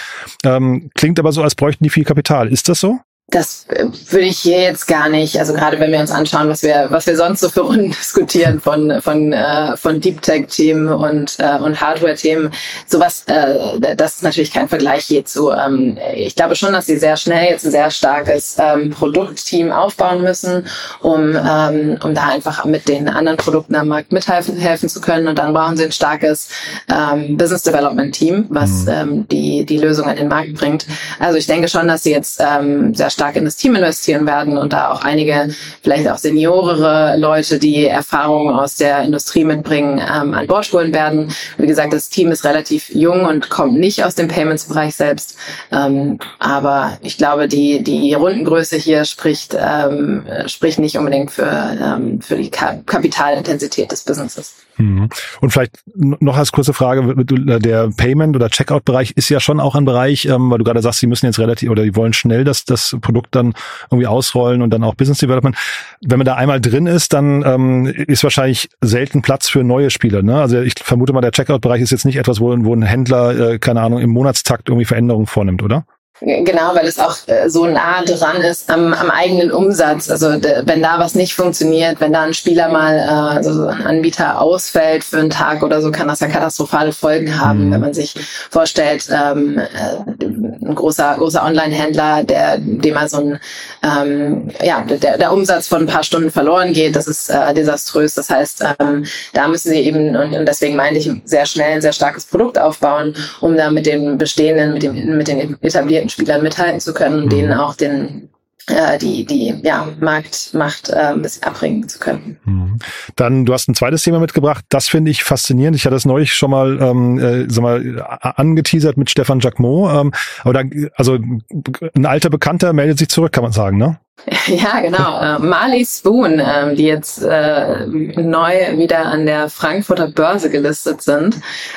Ähm, 0.46 0.90
klingt 0.96 1.20
aber 1.20 1.34
so, 1.34 1.44
als 1.44 1.56
bräuchten 1.56 1.84
die 1.84 1.90
viel 1.90 2.06
Kapital. 2.06 2.29
Ist 2.52 2.70
das 2.70 2.80
so? 2.80 3.00
Das 3.32 3.66
äh, 3.70 3.86
würde 4.10 4.26
ich 4.26 4.40
hier 4.40 4.62
jetzt 4.62 4.88
gar 4.88 5.10
nicht, 5.10 5.38
also 5.40 5.54
gerade 5.54 5.80
wenn 5.80 5.92
wir 5.92 6.00
uns 6.00 6.12
anschauen, 6.12 6.50
was 6.50 6.64
wir, 6.64 6.88
was 6.90 7.06
wir 7.08 7.16
sonst 7.16 7.42
so 7.42 7.50
für 7.50 7.62
Runden 7.62 7.92
diskutieren 8.00 8.60
von, 8.60 9.02
von, 9.02 9.34
äh, 9.34 9.78
von 9.78 10.00
Deep 10.00 10.22
Tech-Themen 10.22 10.90
und, 10.90 11.38
äh, 11.40 11.58
und 11.58 11.80
Hardware-Themen, 11.80 12.52
sowas, 12.88 13.24
äh, 13.28 13.96
das 13.96 14.16
ist 14.16 14.24
natürlich 14.24 14.52
kein 14.52 14.70
Vergleich 14.70 15.06
hierzu. 15.06 15.52
Ähm, 15.52 15.98
ich 16.16 16.36
glaube 16.36 16.56
schon, 16.56 16.74
dass 16.74 16.86
sie 16.86 16.98
sehr 16.98 17.18
schnell 17.18 17.52
jetzt 17.52 17.66
ein 17.66 17.72
sehr 17.72 17.92
starkes 17.92 18.58
ähm, 18.60 18.90
Produktteam 18.92 19.72
aufbauen 19.72 20.22
müssen, 20.22 20.66
um, 21.02 21.36
ähm, 21.36 21.98
um 22.04 22.14
da 22.14 22.28
einfach 22.30 22.66
mit 22.66 22.88
den 22.88 23.08
anderen 23.10 23.38
Produkten 23.38 23.76
am 23.76 23.88
Markt 23.88 24.12
mithelfen 24.12 24.58
helfen 24.58 24.90
zu 24.90 25.02
können. 25.02 25.28
Und 25.28 25.38
dann 25.40 25.54
brauchen 25.54 25.78
sie 25.78 25.86
ein 25.86 25.92
starkes 25.92 26.50
ähm, 26.90 27.38
Business 27.38 27.64
Development 27.64 28.14
Team, 28.14 28.46
was 28.50 28.86
mhm. 28.86 28.90
ähm, 28.90 29.28
die, 29.30 29.66
die 29.66 29.78
Lösung 29.78 30.06
an 30.08 30.16
den 30.16 30.28
Markt 30.28 30.54
bringt. 30.54 30.86
Also 31.20 31.38
ich 31.38 31.48
denke 31.48 31.68
schon, 31.68 31.88
dass 31.88 32.04
sie 32.04 32.12
jetzt 32.12 32.40
ähm, 32.40 32.94
sehr 32.94 33.10
stark 33.20 33.36
in 33.36 33.44
das 33.44 33.58
Team 33.58 33.76
investieren 33.76 34.26
werden 34.26 34.58
und 34.58 34.72
da 34.72 34.92
auch 34.92 35.04
einige 35.04 35.54
vielleicht 35.84 36.08
auch 36.08 36.18
seniorere 36.18 37.18
Leute, 37.18 37.60
die 37.60 37.86
Erfahrungen 37.86 38.56
aus 38.56 38.78
der 38.78 39.02
Industrie 39.02 39.44
mitbringen, 39.44 40.00
ähm, 40.00 40.34
an 40.34 40.48
Bord 40.48 40.72
holen 40.72 40.94
werden. 40.94 41.30
Wie 41.58 41.68
gesagt, 41.68 41.92
das 41.92 42.08
Team 42.08 42.32
ist 42.32 42.46
relativ 42.46 42.90
jung 42.90 43.26
und 43.26 43.50
kommt 43.50 43.74
nicht 43.78 44.06
aus 44.06 44.16
dem 44.16 44.30
Payments-Bereich 44.30 44.96
selbst. 44.96 45.36
Ähm, 45.70 46.20
aber 46.40 46.98
ich 47.02 47.18
glaube, 47.18 47.50
die, 47.50 47.84
die 47.84 48.14
Rundengröße 48.14 48.78
hier 48.78 49.04
spricht, 49.04 49.54
ähm, 49.60 50.24
spricht 50.46 50.80
nicht 50.80 50.98
unbedingt 50.98 51.32
für, 51.32 51.78
ähm, 51.84 52.22
für 52.22 52.38
die 52.38 52.50
Kapitalintensität 52.50 53.92
des 53.92 54.04
Businesses. 54.04 54.54
Mhm. 54.80 55.10
Und 55.42 55.52
vielleicht 55.52 55.84
noch 55.96 56.38
als 56.38 56.52
kurze 56.52 56.74
Frage, 56.74 57.14
der 57.26 57.90
Payment- 57.90 58.36
oder 58.36 58.50
Checkout-Bereich 58.50 59.12
ist 59.12 59.30
ja 59.30 59.40
schon 59.40 59.60
auch 59.60 59.76
ein 59.76 59.84
Bereich, 59.84 60.26
ähm, 60.26 60.50
weil 60.50 60.58
du 60.58 60.64
gerade 60.64 60.82
sagst, 60.82 61.00
sie 61.00 61.08
müssen 61.08 61.26
jetzt 61.26 61.38
relativ 61.38 61.70
oder 61.70 61.84
die 61.84 61.96
wollen 61.96 62.14
schnell 62.14 62.46
das, 62.46 62.64
das 62.64 62.96
Produkt 63.02 63.36
dann 63.36 63.54
irgendwie 63.92 64.08
ausrollen 64.08 64.62
und 64.62 64.70
dann 64.72 64.84
auch 64.84 64.96
Business 64.96 65.18
Development. 65.18 65.56
Wenn 66.02 66.18
man 66.18 66.26
da 66.26 66.36
einmal 66.36 66.62
drin 66.62 66.88
ist, 66.88 67.12
dann 67.14 67.44
ähm, 67.46 67.86
ist 67.86 68.24
wahrscheinlich 68.24 68.70
selten 68.82 69.22
Platz 69.22 69.50
für 69.50 69.64
neue 69.64 69.90
Spieler. 69.90 70.24
Ne? 70.24 70.40
Also 70.40 70.62
ich 70.62 70.76
vermute 70.82 71.12
mal, 71.12 71.22
der 71.22 71.32
Checkout-Bereich 71.32 71.82
ist 71.82 71.92
jetzt 71.92 72.06
nicht 72.06 72.18
etwas, 72.18 72.40
wo, 72.40 72.56
wo 72.64 72.74
ein 72.74 72.82
Händler, 72.82 73.52
äh, 73.52 73.60
keine 73.60 73.82
Ahnung, 73.82 74.00
im 74.00 74.12
Monatstakt 74.12 74.70
irgendwie 74.70 74.86
Veränderungen 74.86 75.28
vornimmt, 75.28 75.62
oder? 75.62 75.86
Genau, 76.22 76.76
weil 76.76 76.86
es 76.86 77.00
auch 77.00 77.16
äh, 77.28 77.50
so 77.50 77.66
nah 77.66 78.04
dran 78.04 78.42
ist 78.42 78.70
am, 78.70 78.94
am 78.94 79.10
eigenen 79.10 79.52
Umsatz. 79.52 80.10
Also 80.10 80.28
wenn 80.28 80.82
da 80.82 81.00
was 81.00 81.16
nicht 81.16 81.34
funktioniert, 81.34 82.02
wenn 82.02 82.12
da 82.12 82.24
ein 82.24 82.34
Spieler 82.34 82.68
mal, 82.68 82.98
äh, 82.98 83.38
also 83.38 83.68
ein 83.68 83.86
Anbieter 83.86 84.42
ausfällt 84.42 85.06
für 85.06 85.18
einen 85.18 85.30
Tag 85.30 85.64
oder 85.64 85.82
so, 85.82 85.92
kann 85.92 86.10
das 86.10 86.20
ja 86.20 86.28
katastrophale 86.28 86.92
Folgen 86.92 87.40
haben. 87.40 87.68
Mhm. 87.68 87.72
Wenn 87.72 87.82
man 87.82 87.94
sich 87.94 88.16
vorstellt, 88.50 89.08
ähm, 89.10 89.60
äh, 89.60 90.26
ein 90.26 90.76
großer 90.76 91.16
großer 91.18 91.44
Online-Händler, 91.44 92.24
der 92.26 92.58
dem 92.58 92.94
mal 92.96 93.08
so 93.08 93.18
ein 93.18 93.40
ähm, 93.84 94.50
ja 94.62 94.82
der, 94.82 95.18
der 95.18 95.32
Umsatz 95.32 95.68
von 95.68 95.84
ein 95.84 95.88
paar 95.88 96.04
Stunden 96.04 96.32
verloren 96.32 96.74
geht, 96.74 96.98
das 96.98 97.08
ist 97.08 97.30
äh, 97.30 97.54
desaströs. 97.54 98.16
Das 98.16 98.30
heißt, 98.30 98.66
ähm, 98.80 99.06
da 99.32 99.48
müssen 99.48 99.70
sie 99.70 99.80
eben 99.80 100.18
und, 100.18 100.34
und 100.34 100.46
deswegen 100.46 100.76
meinte 100.76 101.00
ich 101.00 101.10
sehr 101.24 101.46
schnell 101.46 101.76
ein 101.76 101.82
sehr 101.82 101.94
starkes 101.94 102.26
Produkt 102.26 102.60
aufbauen, 102.60 103.16
um 103.40 103.56
da 103.56 103.72
mit 103.72 103.86
den 103.86 104.18
bestehenden, 104.18 104.74
mit 104.74 104.84
dem 104.84 105.18
mit 105.18 105.30
den 105.30 105.58
etablierten 105.62 106.09
Spielern 106.10 106.44
mithalten 106.44 106.80
zu 106.80 106.94
können 106.94 107.24
und 107.24 107.26
mhm. 107.26 107.30
denen 107.30 107.54
auch 107.54 107.76
den 107.76 108.30
äh, 108.70 108.98
die 108.98 109.26
die 109.26 109.56
ja 109.64 109.88
Marktmacht 110.00 110.90
äh, 110.90 110.96
ein 110.96 111.22
bisschen 111.22 111.44
abbringen 111.44 111.88
zu 111.90 112.00
können. 112.00 112.38
Mhm. 112.46 112.80
Dann 113.16 113.46
du 113.46 113.54
hast 113.54 113.68
ein 113.68 113.76
zweites 113.76 114.04
Thema 114.04 114.20
mitgebracht. 114.20 114.66
Das 114.70 114.88
finde 114.88 115.12
ich 115.12 115.24
faszinierend. 115.24 115.76
Ich 115.76 115.86
hatte 115.86 115.96
es 115.96 116.06
neulich 116.06 116.34
schon 116.34 116.52
mal 116.52 116.80
ähm, 116.82 117.20
äh, 117.20 117.46
sag 117.50 117.64
mal 117.64 118.20
angeteasert 118.20 118.98
mit 118.98 119.10
Stefan 119.10 119.40
Jacquemot. 119.40 119.92
Ähm, 119.94 120.12
aber 120.44 120.54
da, 120.54 120.64
also 120.96 121.16
ein 121.16 122.06
alter 122.06 122.30
Bekannter 122.30 122.74
meldet 122.74 123.00
sich 123.00 123.10
zurück, 123.10 123.32
kann 123.32 123.44
man 123.44 123.54
sagen, 123.54 123.78
ne? 123.78 124.00
Ja, 124.48 124.80
genau. 124.80 125.20
Äh, 125.22 125.40
Marley 125.40 125.86
Spoon, 125.86 126.42
ähm, 126.44 126.76
die 126.76 126.86
jetzt 126.86 127.24
äh, 127.24 127.86
neu 127.86 128.78
wieder 128.78 129.06
an 129.06 129.26
der 129.26 129.50
Frankfurter 129.50 130.08
Börse 130.08 130.50
gelistet 130.50 131.02
sind. 131.02 131.36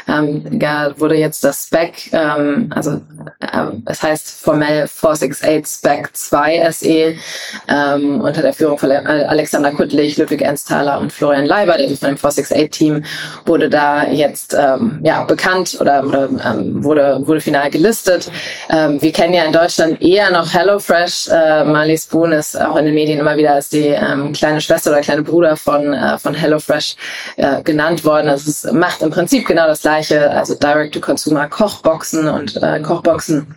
Ähm, 0.08 0.44
wurde 0.96 1.16
jetzt 1.16 1.44
das 1.44 1.64
Spec, 1.64 2.10
ähm, 2.12 2.70
also 2.74 3.00
äh, 3.40 3.66
es 3.86 4.02
heißt 4.02 4.42
formell 4.42 4.88
468 4.88 5.66
Spec 5.66 6.16
2 6.16 6.70
SE 6.72 7.14
ähm, 7.68 8.20
unter 8.20 8.42
der 8.42 8.52
Führung 8.52 8.78
von 8.78 8.90
Alexander 8.90 9.70
Kuttlich, 9.72 10.16
Ludwig 10.16 10.42
Ernsthaler 10.42 11.00
und 11.00 11.12
Florian 11.12 11.46
Leiber, 11.46 11.76
der 11.76 11.88
von 11.96 12.08
dem 12.08 12.16
468-Team, 12.16 13.04
wurde 13.44 13.68
da 13.68 14.06
jetzt 14.06 14.54
ähm, 14.54 15.00
ja, 15.02 15.24
bekannt 15.24 15.76
oder, 15.80 16.04
oder 16.06 16.28
ähm, 16.44 16.82
wurde, 16.82 17.20
wurde 17.24 17.40
final 17.40 17.70
gelistet. 17.70 18.30
Ähm, 18.70 19.00
wir 19.00 19.12
kennen 19.12 19.34
ja 19.34 19.44
in 19.44 19.52
Deutschland 19.52 20.00
eher 20.00 20.30
noch 20.30 20.52
HelloFresh, 20.52 21.28
äh, 21.28 21.64
Marley 21.64 21.98
Spoon 21.98 22.31
ist 22.32 22.60
auch 22.60 22.76
in 22.76 22.84
den 22.84 22.94
Medien 22.94 23.18
immer 23.18 23.36
wieder 23.36 23.54
als 23.54 23.68
die 23.68 23.88
ähm, 23.88 24.32
kleine 24.32 24.60
Schwester 24.60 24.90
oder 24.90 25.00
kleine 25.00 25.22
Bruder 25.22 25.56
von, 25.56 25.92
äh, 25.92 26.18
von 26.18 26.34
HelloFresh 26.34 26.96
äh, 27.36 27.62
genannt 27.62 28.04
worden. 28.04 28.28
Also 28.28 28.50
es 28.50 28.72
macht 28.72 29.02
im 29.02 29.10
Prinzip 29.10 29.46
genau 29.46 29.66
das 29.66 29.82
gleiche, 29.82 30.30
also 30.30 30.54
Direct-to-Consumer 30.54 31.48
Kochboxen 31.48 32.28
und 32.28 32.62
äh, 32.62 32.80
Kochboxen 32.80 33.54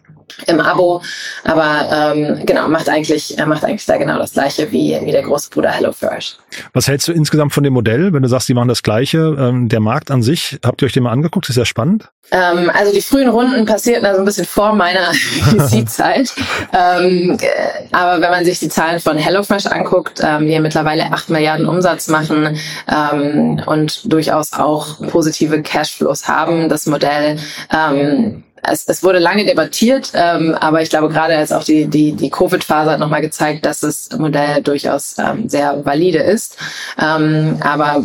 im 0.48 0.60
Abo, 0.60 1.02
aber 1.44 2.14
ähm, 2.16 2.46
genau 2.46 2.68
macht 2.68 2.90
eigentlich 2.90 3.38
äh, 3.38 3.46
macht 3.46 3.64
eigentlich 3.64 3.86
da 3.86 3.98
genau 3.98 4.18
das 4.18 4.34
gleiche 4.34 4.72
wie 4.72 4.98
wie 5.04 5.12
der 5.12 5.24
große 5.24 5.50
Bruder 5.50 5.72
HelloFresh. 5.72 6.38
Was 6.74 6.88
hältst 6.88 7.08
du 7.08 7.12
insgesamt 7.12 7.54
von 7.54 7.64
dem 7.64 7.74
Modell, 7.74 8.14
wenn 8.14 8.24
du 8.24 8.30
sagst, 8.30 8.50
die 8.50 8.54
machen 8.54 8.68
das 8.68 8.84
gleiche? 8.84 9.36
Ähm, 9.40 9.70
der 9.70 9.80
Markt 9.80 10.12
an 10.12 10.22
sich, 10.24 10.60
habt 10.64 10.82
ihr 10.82 10.88
euch 10.88 10.94
den 10.94 11.04
mal 11.04 11.12
angeguckt? 11.12 11.50
Ist 11.50 11.58
ja 11.58 11.66
spannend. 11.66 12.10
Ähm, 12.32 12.72
also 12.74 12.92
die 12.92 13.02
frühen 13.02 13.30
Runden 13.30 13.66
passierten 13.66 14.06
also 14.06 14.20
ein 14.20 14.26
bisschen 14.26 14.46
vor 14.46 14.74
meiner 14.74 15.14
VC-Zeit, 15.14 16.34
ähm, 16.74 17.38
äh, 17.40 17.96
aber 17.96 18.22
wenn 18.22 18.32
man 18.32 18.46
sich 18.46 18.60
die 18.60 18.70
Zahlen 18.70 19.00
von 19.00 19.18
HelloFresh 19.18 19.68
anguckt, 19.68 20.22
ähm, 20.24 20.48
die 20.48 20.60
mittlerweile 20.60 21.12
acht 21.12 21.30
Milliarden 21.30 21.68
Umsatz 21.68 22.08
machen 22.08 22.58
ähm, 22.88 23.62
und 23.66 24.12
durchaus 24.12 24.54
auch 24.54 25.00
positive 25.08 25.62
Cashflows 25.62 26.28
haben, 26.28 26.70
das 26.70 26.88
Modell 26.88 27.38
ähm, 27.72 28.44
es, 28.70 28.86
es 28.88 29.04
wurde 29.04 29.20
lange 29.20 29.46
debattiert, 29.46 30.12
ähm, 30.14 30.56
aber 30.60 30.82
ich 30.82 30.90
glaube 30.90 31.10
gerade 31.10 31.36
als 31.36 31.52
auch 31.52 31.64
die, 31.64 31.88
die, 31.88 32.14
die 32.14 32.30
Covid-Phase 32.30 32.92
hat 32.92 33.00
nochmal 33.00 33.22
gezeigt, 33.22 33.66
dass 33.66 33.82
das 33.82 34.10
Modell 34.18 34.62
durchaus 34.62 35.16
ähm, 35.18 35.50
sehr 35.50 35.86
valide 35.86 36.20
ist. 36.20 36.58
Ähm, 37.00 37.58
aber 37.62 38.02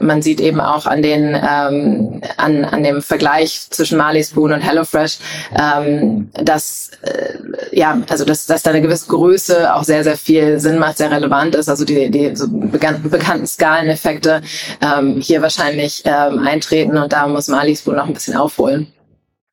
man 0.00 0.22
sieht 0.22 0.40
eben 0.40 0.60
auch 0.60 0.86
an 0.86 1.02
den 1.02 1.34
ähm, 1.34 2.20
an, 2.36 2.64
an 2.64 2.82
dem 2.82 3.02
Vergleich 3.02 3.66
zwischen 3.70 3.98
Marley 3.98 4.24
Spoon 4.24 4.52
und 4.52 4.60
HelloFresh, 4.60 5.18
ähm, 5.58 6.30
dass 6.34 6.90
äh, 7.02 7.38
ja, 7.72 8.00
also 8.08 8.24
dass, 8.24 8.46
dass 8.46 8.62
da 8.62 8.70
eine 8.70 8.82
gewisse 8.82 9.08
Größe 9.08 9.74
auch 9.74 9.84
sehr, 9.84 10.04
sehr 10.04 10.16
viel 10.16 10.60
Sinn 10.60 10.78
macht, 10.78 10.98
sehr 10.98 11.10
relevant 11.10 11.54
ist. 11.54 11.68
Also 11.68 11.84
die, 11.84 12.10
die 12.10 12.34
so 12.34 12.46
bekannten, 12.48 13.10
bekannten 13.10 13.46
Skaleneffekte 13.46 14.42
ähm, 14.80 15.20
hier 15.20 15.42
wahrscheinlich 15.42 16.02
ähm, 16.04 16.40
eintreten 16.46 16.96
und 16.96 17.12
da 17.12 17.26
muss 17.26 17.48
Marley 17.48 17.76
Spoon 17.76 17.96
noch 17.96 18.06
ein 18.06 18.14
bisschen 18.14 18.36
aufholen. 18.36 18.92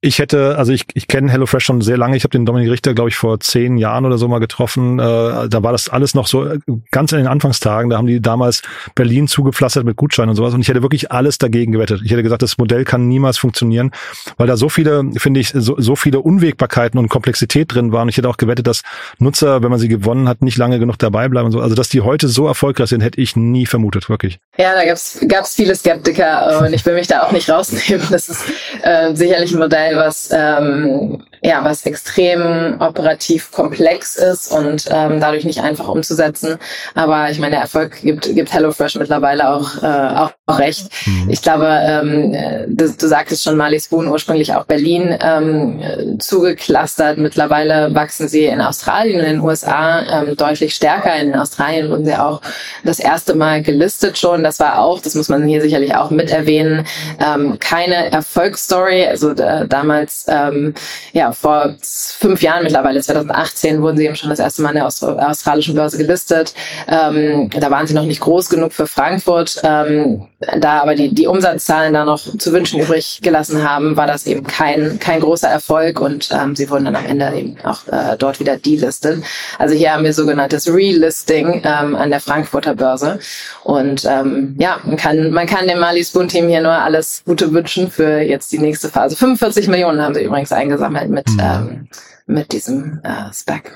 Ich 0.05 0.19
hätte, 0.19 0.57
also 0.57 0.73
ich, 0.73 0.83
ich 0.95 1.07
kenne 1.07 1.31
HelloFresh 1.31 1.63
schon 1.63 1.79
sehr 1.79 1.95
lange. 1.95 2.17
Ich 2.17 2.25
habe 2.25 2.31
den 2.31 2.45
Dominik 2.45 2.69
Richter, 2.69 2.93
glaube 2.93 3.09
ich, 3.09 3.15
vor 3.15 3.39
zehn 3.39 3.77
Jahren 3.77 4.05
oder 4.05 4.17
so 4.17 4.27
mal 4.27 4.39
getroffen. 4.39 4.99
Äh, 4.99 5.47
da 5.47 5.63
war 5.63 5.71
das 5.71 5.87
alles 5.87 6.13
noch 6.13 6.27
so 6.27 6.45
äh, 6.45 6.59
ganz 6.91 7.13
in 7.13 7.19
den 7.19 7.27
Anfangstagen. 7.27 7.89
Da 7.89 7.95
haben 7.95 8.07
die 8.07 8.21
damals 8.21 8.63
Berlin 8.95 9.29
zugepflastert 9.29 9.85
mit 9.85 9.95
Gutscheinen 9.95 10.31
und 10.31 10.35
sowas. 10.35 10.53
Und 10.53 10.59
ich 10.59 10.67
hätte 10.67 10.81
wirklich 10.81 11.13
alles 11.13 11.37
dagegen 11.37 11.71
gewettet. 11.71 12.01
Ich 12.03 12.11
hätte 12.11 12.21
gesagt, 12.21 12.41
das 12.41 12.57
Modell 12.57 12.83
kann 12.83 13.07
niemals 13.07 13.37
funktionieren, 13.37 13.91
weil 14.35 14.45
da 14.45 14.57
so 14.57 14.67
viele, 14.67 15.09
finde 15.15 15.39
ich, 15.39 15.53
so, 15.55 15.75
so 15.79 15.95
viele 15.95 16.19
Unwägbarkeiten 16.19 16.99
und 16.99 17.07
Komplexität 17.07 17.73
drin 17.73 17.93
waren. 17.93 18.09
Ich 18.09 18.17
hätte 18.17 18.27
auch 18.27 18.35
gewettet, 18.35 18.67
dass 18.67 18.81
Nutzer, 19.19 19.63
wenn 19.63 19.71
man 19.71 19.79
sie 19.79 19.87
gewonnen 19.87 20.27
hat, 20.27 20.41
nicht 20.41 20.57
lange 20.57 20.79
genug 20.79 20.99
dabei 20.99 21.29
bleiben 21.29 21.45
und 21.45 21.53
so. 21.53 21.61
Also 21.61 21.75
dass 21.75 21.87
die 21.87 22.01
heute 22.01 22.27
so 22.27 22.45
erfolgreich 22.45 22.89
sind, 22.89 22.99
hätte 22.99 23.21
ich 23.21 23.37
nie 23.37 23.65
vermutet, 23.65 24.09
wirklich. 24.09 24.39
Ja, 24.57 24.73
da 24.75 24.83
gab's 24.83 25.21
gab's 25.29 25.55
viele 25.55 25.73
Skeptiker 25.75 26.59
und 26.59 26.73
ich 26.73 26.85
will 26.85 26.95
mich 26.95 27.07
da 27.07 27.23
auch 27.23 27.31
nicht 27.31 27.49
rausnehmen. 27.49 28.05
Das 28.11 28.27
ist 28.27 28.43
äh, 28.81 29.15
sicherlich 29.15 29.53
ein 29.53 29.59
Modell 29.59 29.92
was 29.95 30.29
ähm, 30.31 31.23
ja, 31.43 31.63
was 31.63 31.85
extrem 31.85 32.77
operativ 32.79 33.51
komplex 33.51 34.15
ist 34.15 34.51
und 34.51 34.85
ähm, 34.89 35.19
dadurch 35.19 35.43
nicht 35.43 35.61
einfach 35.61 35.89
umzusetzen. 35.89 36.57
Aber 36.95 37.29
ich 37.31 37.39
meine, 37.39 37.51
der 37.51 37.61
Erfolg 37.61 38.01
gibt, 38.01 38.33
gibt 38.33 38.53
HelloFresh 38.53 38.95
mittlerweile 38.95 39.49
auch, 39.49 39.83
äh, 39.83 39.87
auch, 39.87 40.31
recht. 40.47 40.89
Mhm. 41.05 41.29
Ich 41.29 41.41
glaube, 41.41 41.67
ähm, 41.67 42.33
du, 42.67 42.89
du 42.89 43.07
sagtest 43.07 43.43
schon, 43.43 43.57
Marley 43.57 43.79
Spoon 43.79 44.07
ursprünglich 44.07 44.53
auch 44.53 44.65
Berlin 44.65 45.17
ähm, 45.21 46.19
zugeklustert. 46.19 47.17
Mittlerweile 47.17 47.93
wachsen 47.95 48.27
sie 48.27 48.45
in 48.45 48.61
Australien 48.61 49.19
und 49.19 49.25
in 49.25 49.31
den 49.33 49.41
USA 49.41 50.21
ähm, 50.21 50.35
deutlich 50.35 50.75
stärker. 50.75 51.15
In 51.15 51.33
Australien 51.33 51.89
wurden 51.89 52.05
sie 52.05 52.15
auch 52.15 52.41
das 52.83 52.99
erste 52.99 53.35
Mal 53.35 53.63
gelistet 53.63 54.17
schon. 54.17 54.43
Das 54.43 54.59
war 54.59 54.79
auch, 54.79 55.01
das 55.01 55.15
muss 55.15 55.29
man 55.29 55.45
hier 55.45 55.61
sicherlich 55.61 55.95
auch 55.95 56.11
mit 56.11 56.29
erwähnen, 56.29 56.85
ähm, 57.19 57.57
keine 57.59 58.11
Erfolgsstory. 58.11 59.07
Also 59.07 59.33
da, 59.33 59.65
damals 59.65 60.25
ähm, 60.27 60.73
ja 61.13 61.32
vor 61.33 61.75
fünf 61.81 62.41
Jahren 62.41 62.63
mittlerweile, 62.63 63.01
2018, 63.01 63.81
wurden 63.81 63.97
sie 63.97 64.05
eben 64.05 64.15
schon 64.15 64.29
das 64.29 64.39
erste 64.39 64.61
Mal 64.61 64.69
in 64.69 64.75
der 64.75 64.85
australischen 64.85 65.75
Börse 65.75 65.97
gelistet. 65.97 66.53
Ähm, 66.87 67.49
da 67.49 67.71
waren 67.71 67.87
sie 67.87 67.93
noch 67.93 68.05
nicht 68.05 68.21
groß 68.21 68.49
genug 68.49 68.73
für 68.73 68.87
Frankfurt. 68.87 69.61
Ähm, 69.63 70.27
da 70.59 70.81
aber 70.81 70.95
die, 70.95 71.13
die 71.13 71.27
Umsatzzahlen 71.27 71.93
da 71.93 72.05
noch 72.05 72.21
zu 72.37 72.51
wünschen 72.51 72.79
übrig 72.79 73.19
gelassen 73.21 73.67
haben, 73.67 73.95
war 73.95 74.07
das 74.07 74.27
eben 74.27 74.43
kein, 74.43 74.99
kein 74.99 75.19
großer 75.19 75.47
Erfolg 75.47 75.99
und 75.99 76.29
ähm, 76.31 76.55
sie 76.55 76.69
wurden 76.69 76.85
dann 76.85 76.95
am 76.95 77.05
Ende 77.05 77.31
eben 77.35 77.57
auch 77.63 77.87
äh, 77.87 78.17
dort 78.17 78.39
wieder 78.39 78.57
delistet. 78.57 79.23
Also 79.57 79.75
hier 79.75 79.93
haben 79.93 80.03
wir 80.03 80.13
sogenanntes 80.13 80.67
Relisting 80.67 81.61
ähm, 81.63 81.95
an 81.95 82.09
der 82.09 82.19
Frankfurter 82.19 82.75
Börse. 82.75 83.19
Und 83.63 84.05
ähm, 84.05 84.55
ja, 84.59 84.79
man 84.83 84.97
kann, 84.97 85.31
man 85.31 85.47
kann 85.47 85.67
dem 85.67 85.79
Mali 85.79 86.03
Spoon 86.03 86.27
Team 86.27 86.47
hier 86.47 86.61
nur 86.61 86.71
alles 86.71 87.23
Gute 87.25 87.51
wünschen 87.53 87.89
für 87.89 88.19
jetzt 88.19 88.51
die 88.51 88.59
nächste 88.59 88.89
Phase. 88.89 89.15
45 89.15 89.67
Millionen 89.67 90.01
haben 90.01 90.13
sie 90.13 90.23
übrigens 90.23 90.51
eingesammelt 90.51 91.09
mit, 91.09 91.22
mhm. 91.29 91.39
ähm, 91.39 91.87
mit 92.25 92.51
diesem 92.53 93.01
äh, 93.03 93.31
Spec. 93.33 93.71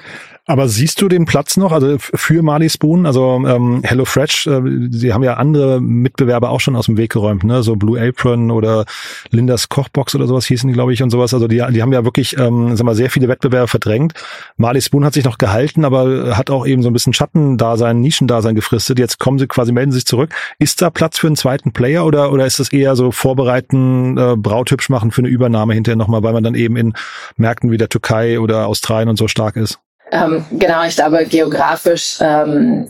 Aber 0.50 0.70
siehst 0.70 1.02
du 1.02 1.10
den 1.10 1.26
Platz 1.26 1.58
noch, 1.58 1.74
also 1.74 1.98
für 2.00 2.42
Marley 2.42 2.70
Spoon, 2.70 3.06
also 3.06 3.44
ähm, 3.46 3.82
Hello 3.84 4.06
Fresh, 4.06 4.48
äh, 4.48 4.62
sie 4.92 5.14
haben 5.14 5.24
ja 5.24 5.34
andere 5.34 5.82
Mitbewerber 5.82 6.52
auch 6.52 6.62
schon 6.62 6.78
aus 6.78 6.86
dem 6.86 6.96
Weg 6.96 7.12
geräumt, 7.12 7.44
ne? 7.44 7.64
So 7.64 7.76
Blue 7.76 8.02
Apron 8.02 8.50
oder 8.50 8.86
Lindas 9.30 9.68
Kochbox 9.68 10.16
oder 10.16 10.26
sowas 10.26 10.46
hießen 10.46 10.70
die, 10.70 10.74
glaube 10.74 10.94
ich, 10.94 11.04
und 11.04 11.10
sowas. 11.10 11.34
Also 11.34 11.50
die, 11.50 11.62
die 11.72 11.82
haben 11.82 11.92
ja 11.92 12.06
wirklich, 12.06 12.40
ähm, 12.40 12.78
sag 12.78 12.86
mal, 12.86 12.96
sehr 12.96 13.10
viele 13.10 13.28
Wettbewerber 13.28 13.68
verdrängt. 13.68 14.14
Marley 14.56 14.82
Spoon 14.82 15.04
hat 15.04 15.16
sich 15.16 15.26
noch 15.26 15.38
gehalten, 15.38 15.84
aber 15.84 16.38
hat 16.38 16.50
auch 16.50 16.66
eben 16.66 16.82
so 16.82 16.90
ein 16.90 16.94
bisschen 16.94 17.12
Schattendasein, 17.12 18.00
Nischendasein 18.00 18.56
gefristet. 18.56 19.00
Jetzt 19.00 19.20
kommen 19.20 19.40
sie 19.40 19.48
quasi, 19.48 19.74
melden 19.74 19.92
sich 19.92 20.06
zurück. 20.06 20.34
Ist 20.60 20.82
da 20.82 20.90
Platz 20.90 21.20
für 21.20 21.28
einen 21.28 21.36
zweiten 21.36 21.74
Player 21.74 22.06
oder, 22.06 22.32
oder 22.32 22.46
ist 22.46 22.62
das 22.62 22.72
eher 22.72 22.96
so 22.96 23.12
vorbereiten, 23.12 24.18
äh, 24.18 24.38
Brauthübsch 24.38 24.88
machen 24.88 25.12
für 25.12 25.24
eine 25.24 25.30
Übernahme 25.30 25.74
hinterher 25.74 25.98
nochmal, 25.98 26.24
weil 26.24 26.32
man 26.32 26.46
dann 26.46 26.56
eben 26.56 26.78
in 26.78 26.94
Märkten 27.36 27.70
wie 27.70 27.78
der 27.78 27.90
Türkei 27.90 28.40
oder 28.40 28.68
Australien 28.68 29.10
und 29.10 29.18
so 29.18 29.28
stark 29.28 29.58
ist? 29.58 29.82
Ähm, 30.12 30.46
genau, 30.52 30.84
ich 30.86 30.96
glaube, 30.96 31.26
geografisch 31.26 32.18
ähm, 32.22 32.90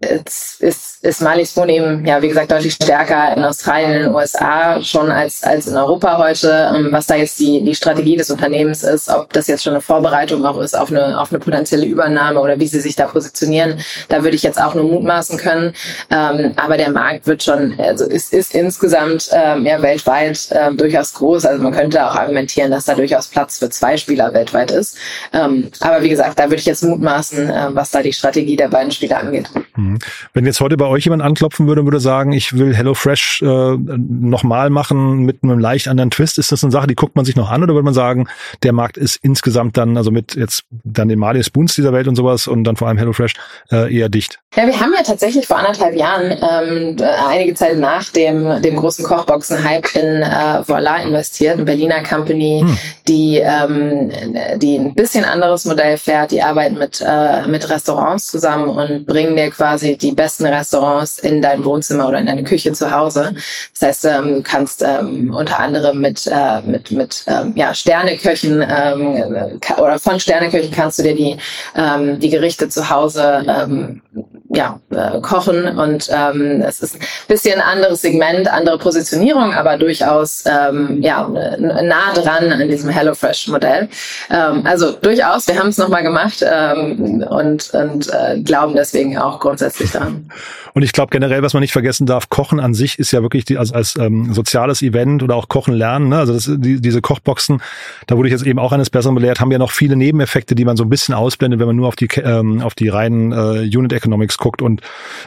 ist, 0.00 0.60
ist, 0.60 1.04
ist 1.04 1.22
Mali 1.22 1.44
Spoon 1.44 1.68
eben, 1.68 2.04
ja, 2.04 2.20
wie 2.22 2.28
gesagt, 2.28 2.50
deutlich 2.50 2.74
stärker 2.74 3.36
in 3.36 3.44
Australien, 3.44 3.92
in 3.92 4.02
den 4.04 4.14
USA 4.14 4.80
schon 4.82 5.10
als, 5.10 5.42
als 5.42 5.66
in 5.66 5.76
Europa 5.76 6.18
heute. 6.18 6.70
Ähm, 6.74 6.88
was 6.92 7.06
da 7.06 7.16
jetzt 7.16 7.38
die, 7.40 7.62
die 7.62 7.74
Strategie 7.74 8.16
des 8.16 8.30
Unternehmens 8.30 8.82
ist, 8.82 9.08
ob 9.08 9.32
das 9.32 9.46
jetzt 9.46 9.64
schon 9.64 9.72
eine 9.72 9.80
Vorbereitung 9.80 10.44
auch 10.44 10.60
ist 10.60 10.76
auf 10.76 10.90
eine, 10.90 11.20
auf 11.20 11.30
eine 11.30 11.40
potenzielle 11.40 11.86
Übernahme 11.86 12.40
oder 12.40 12.58
wie 12.58 12.66
sie 12.66 12.80
sich 12.80 12.96
da 12.96 13.06
positionieren, 13.06 13.80
da 14.08 14.22
würde 14.22 14.36
ich 14.36 14.42
jetzt 14.42 14.60
auch 14.60 14.74
nur 14.74 14.84
mutmaßen 14.84 15.38
können. 15.38 15.74
Ähm, 16.10 16.52
aber 16.56 16.76
der 16.76 16.90
Markt 16.90 17.26
wird 17.26 17.42
schon, 17.42 17.74
also 17.78 18.04
ist, 18.04 18.32
ist 18.32 18.54
insgesamt 18.54 19.28
ähm, 19.32 19.66
ja 19.66 19.80
weltweit 19.82 20.48
äh, 20.50 20.72
durchaus 20.72 21.14
groß. 21.14 21.46
Also 21.46 21.62
man 21.62 21.72
könnte 21.72 22.04
auch 22.06 22.14
argumentieren, 22.14 22.70
dass 22.70 22.84
da 22.84 22.94
durchaus 22.94 23.26
Platz 23.26 23.58
für 23.58 23.70
zwei 23.70 23.96
Spieler 23.96 24.32
weltweit 24.32 24.70
ist. 24.70 24.96
Ähm, 25.32 25.70
aber 25.80 26.02
wie 26.02 26.08
gesagt, 26.08 26.38
da 26.44 26.50
würde 26.50 26.60
ich 26.60 26.66
jetzt 26.66 26.84
mutmaßen, 26.84 27.48
äh, 27.48 27.68
was 27.70 27.90
da 27.90 28.02
die 28.02 28.12
Strategie 28.12 28.56
der 28.56 28.68
beiden 28.68 28.92
Spieler 28.92 29.18
angeht. 29.18 29.48
Mhm. 29.76 29.98
Wenn 30.34 30.44
jetzt 30.44 30.60
heute 30.60 30.76
bei 30.76 30.84
euch 30.84 31.04
jemand 31.04 31.22
anklopfen 31.22 31.66
würde, 31.66 31.84
würde 31.84 32.00
sagen, 32.00 32.32
ich 32.32 32.58
will 32.58 32.74
HelloFresh 32.74 33.42
äh, 33.42 33.46
nochmal 33.46 34.68
machen 34.68 35.20
mit 35.20 35.42
einem 35.42 35.58
leicht 35.58 35.88
anderen 35.88 36.10
Twist, 36.10 36.38
ist 36.38 36.52
das 36.52 36.62
eine 36.62 36.70
Sache, 36.70 36.86
die 36.86 36.94
guckt 36.94 37.16
man 37.16 37.24
sich 37.24 37.34
noch 37.34 37.50
an 37.50 37.62
oder 37.62 37.72
würde 37.72 37.84
man 37.84 37.94
sagen, 37.94 38.28
der 38.62 38.74
Markt 38.74 38.98
ist 38.98 39.16
insgesamt 39.22 39.78
dann, 39.78 39.96
also 39.96 40.10
mit 40.10 40.34
jetzt 40.34 40.64
dann 40.70 41.08
den 41.08 41.18
Mali 41.18 41.42
Spoons 41.42 41.74
dieser 41.74 41.94
Welt 41.94 42.08
und 42.08 42.16
sowas 42.16 42.46
und 42.46 42.64
dann 42.64 42.76
vor 42.76 42.88
allem 42.88 42.98
HelloFresh 42.98 43.32
äh, 43.70 43.94
eher 43.96 44.10
dicht? 44.10 44.38
Ja, 44.54 44.66
wir 44.66 44.78
haben 44.78 44.92
ja 44.96 45.02
tatsächlich 45.02 45.46
vor 45.46 45.58
anderthalb 45.58 45.96
Jahren, 45.96 46.30
ähm, 46.30 46.96
einige 47.26 47.54
Zeit 47.54 47.78
nach 47.78 48.10
dem, 48.10 48.62
dem 48.62 48.76
großen 48.76 49.04
Kochboxen-Hype 49.04 49.96
in 49.96 50.22
äh, 50.22 50.68
Voila 50.68 50.98
investiert, 50.98 51.54
eine 51.54 51.64
Berliner 51.64 52.02
Company, 52.02 52.60
hm. 52.64 52.78
die, 53.08 53.38
ähm, 53.38 54.12
die 54.58 54.78
ein 54.78 54.94
bisschen 54.94 55.24
anderes 55.24 55.64
Modell 55.64 55.96
fährt. 55.96 56.33
Die 56.34 56.42
arbeiten 56.42 56.76
mit, 56.78 57.00
äh, 57.00 57.46
mit 57.46 57.70
Restaurants 57.70 58.26
zusammen 58.26 58.68
und 58.68 59.06
bringen 59.06 59.36
dir 59.36 59.50
quasi 59.50 59.96
die 59.96 60.10
besten 60.10 60.46
Restaurants 60.46 61.20
in 61.20 61.40
dein 61.40 61.64
Wohnzimmer 61.64 62.08
oder 62.08 62.18
in 62.18 62.26
deine 62.26 62.42
Küche 62.42 62.72
zu 62.72 62.90
Hause. 62.90 63.36
Das 63.78 63.88
heißt, 63.88 64.04
ähm, 64.06 64.42
kannst 64.42 64.82
ähm, 64.82 65.32
unter 65.32 65.60
anderem 65.60 66.00
mit, 66.00 66.26
äh, 66.26 66.60
mit, 66.62 66.90
mit 66.90 67.24
ähm, 67.28 67.52
ja, 67.54 67.72
Sterneköchen 67.72 68.64
ähm, 68.68 69.60
oder 69.78 70.00
von 70.00 70.18
Sterneköchen 70.18 70.72
kannst 70.72 70.98
du 70.98 71.04
dir 71.04 71.14
die, 71.14 71.36
ähm, 71.76 72.18
die 72.18 72.30
Gerichte 72.30 72.68
zu 72.68 72.90
Hause 72.90 73.44
ähm, 73.46 74.02
ja, 74.50 74.78
äh, 74.90 75.20
kochen 75.20 75.66
und 75.78 76.08
ähm, 76.12 76.62
es 76.62 76.80
ist 76.80 76.96
ein 76.96 77.00
bisschen 77.28 77.60
ein 77.60 77.66
anderes 77.66 78.02
Segment, 78.02 78.52
andere 78.52 78.78
Positionierung, 78.78 79.52
aber 79.52 79.78
durchaus 79.78 80.44
ähm, 80.46 81.02
ja, 81.02 81.28
nah 81.28 82.12
dran 82.14 82.52
an 82.52 82.68
diesem 82.68 82.90
HelloFresh-Modell. 82.90 83.88
Ähm, 84.30 84.62
also 84.64 84.92
durchaus, 84.92 85.48
wir 85.48 85.58
haben 85.58 85.68
es 85.68 85.78
nochmal 85.78 86.02
gemacht 86.02 86.44
ähm, 86.44 87.24
und, 87.28 87.72
und 87.74 88.10
äh, 88.12 88.40
glauben 88.40 88.74
deswegen 88.74 89.18
auch 89.18 89.40
grundsätzlich 89.40 89.90
daran. 89.90 90.30
Und 90.74 90.82
ich 90.82 90.92
glaube 90.92 91.10
generell, 91.10 91.42
was 91.42 91.54
man 91.54 91.60
nicht 91.60 91.72
vergessen 91.72 92.04
darf, 92.04 92.28
Kochen 92.28 92.58
an 92.58 92.74
sich 92.74 92.98
ist 92.98 93.12
ja 93.12 93.22
wirklich 93.22 93.44
die, 93.44 93.58
als, 93.58 93.72
als 93.72 93.96
ähm, 93.96 94.34
soziales 94.34 94.82
Event 94.82 95.22
oder 95.22 95.36
auch 95.36 95.48
Kochen 95.48 95.72
lernen. 95.72 96.08
Ne? 96.08 96.18
Also 96.18 96.32
das, 96.32 96.50
die, 96.52 96.80
diese 96.80 97.00
Kochboxen, 97.00 97.62
da 98.08 98.16
wurde 98.16 98.28
ich 98.28 98.32
jetzt 98.32 98.44
eben 98.44 98.58
auch 98.58 98.72
eines 98.72 98.90
Besseren 98.90 99.14
belehrt, 99.14 99.40
haben 99.40 99.52
ja 99.52 99.58
noch 99.58 99.70
viele 99.70 99.94
Nebeneffekte, 99.94 100.56
die 100.56 100.64
man 100.64 100.76
so 100.76 100.82
ein 100.82 100.88
bisschen 100.88 101.14
ausblendet, 101.14 101.60
wenn 101.60 101.68
man 101.68 101.76
nur 101.76 101.86
auf 101.86 101.94
die 101.94 102.08
ähm, 102.16 102.60
auf 102.60 102.74
die 102.74 102.88
reinen 102.88 103.30
äh, 103.30 103.76
Unit 103.76 103.92
Economics 104.04 104.36
guckt 104.38 104.60
und 104.60 104.82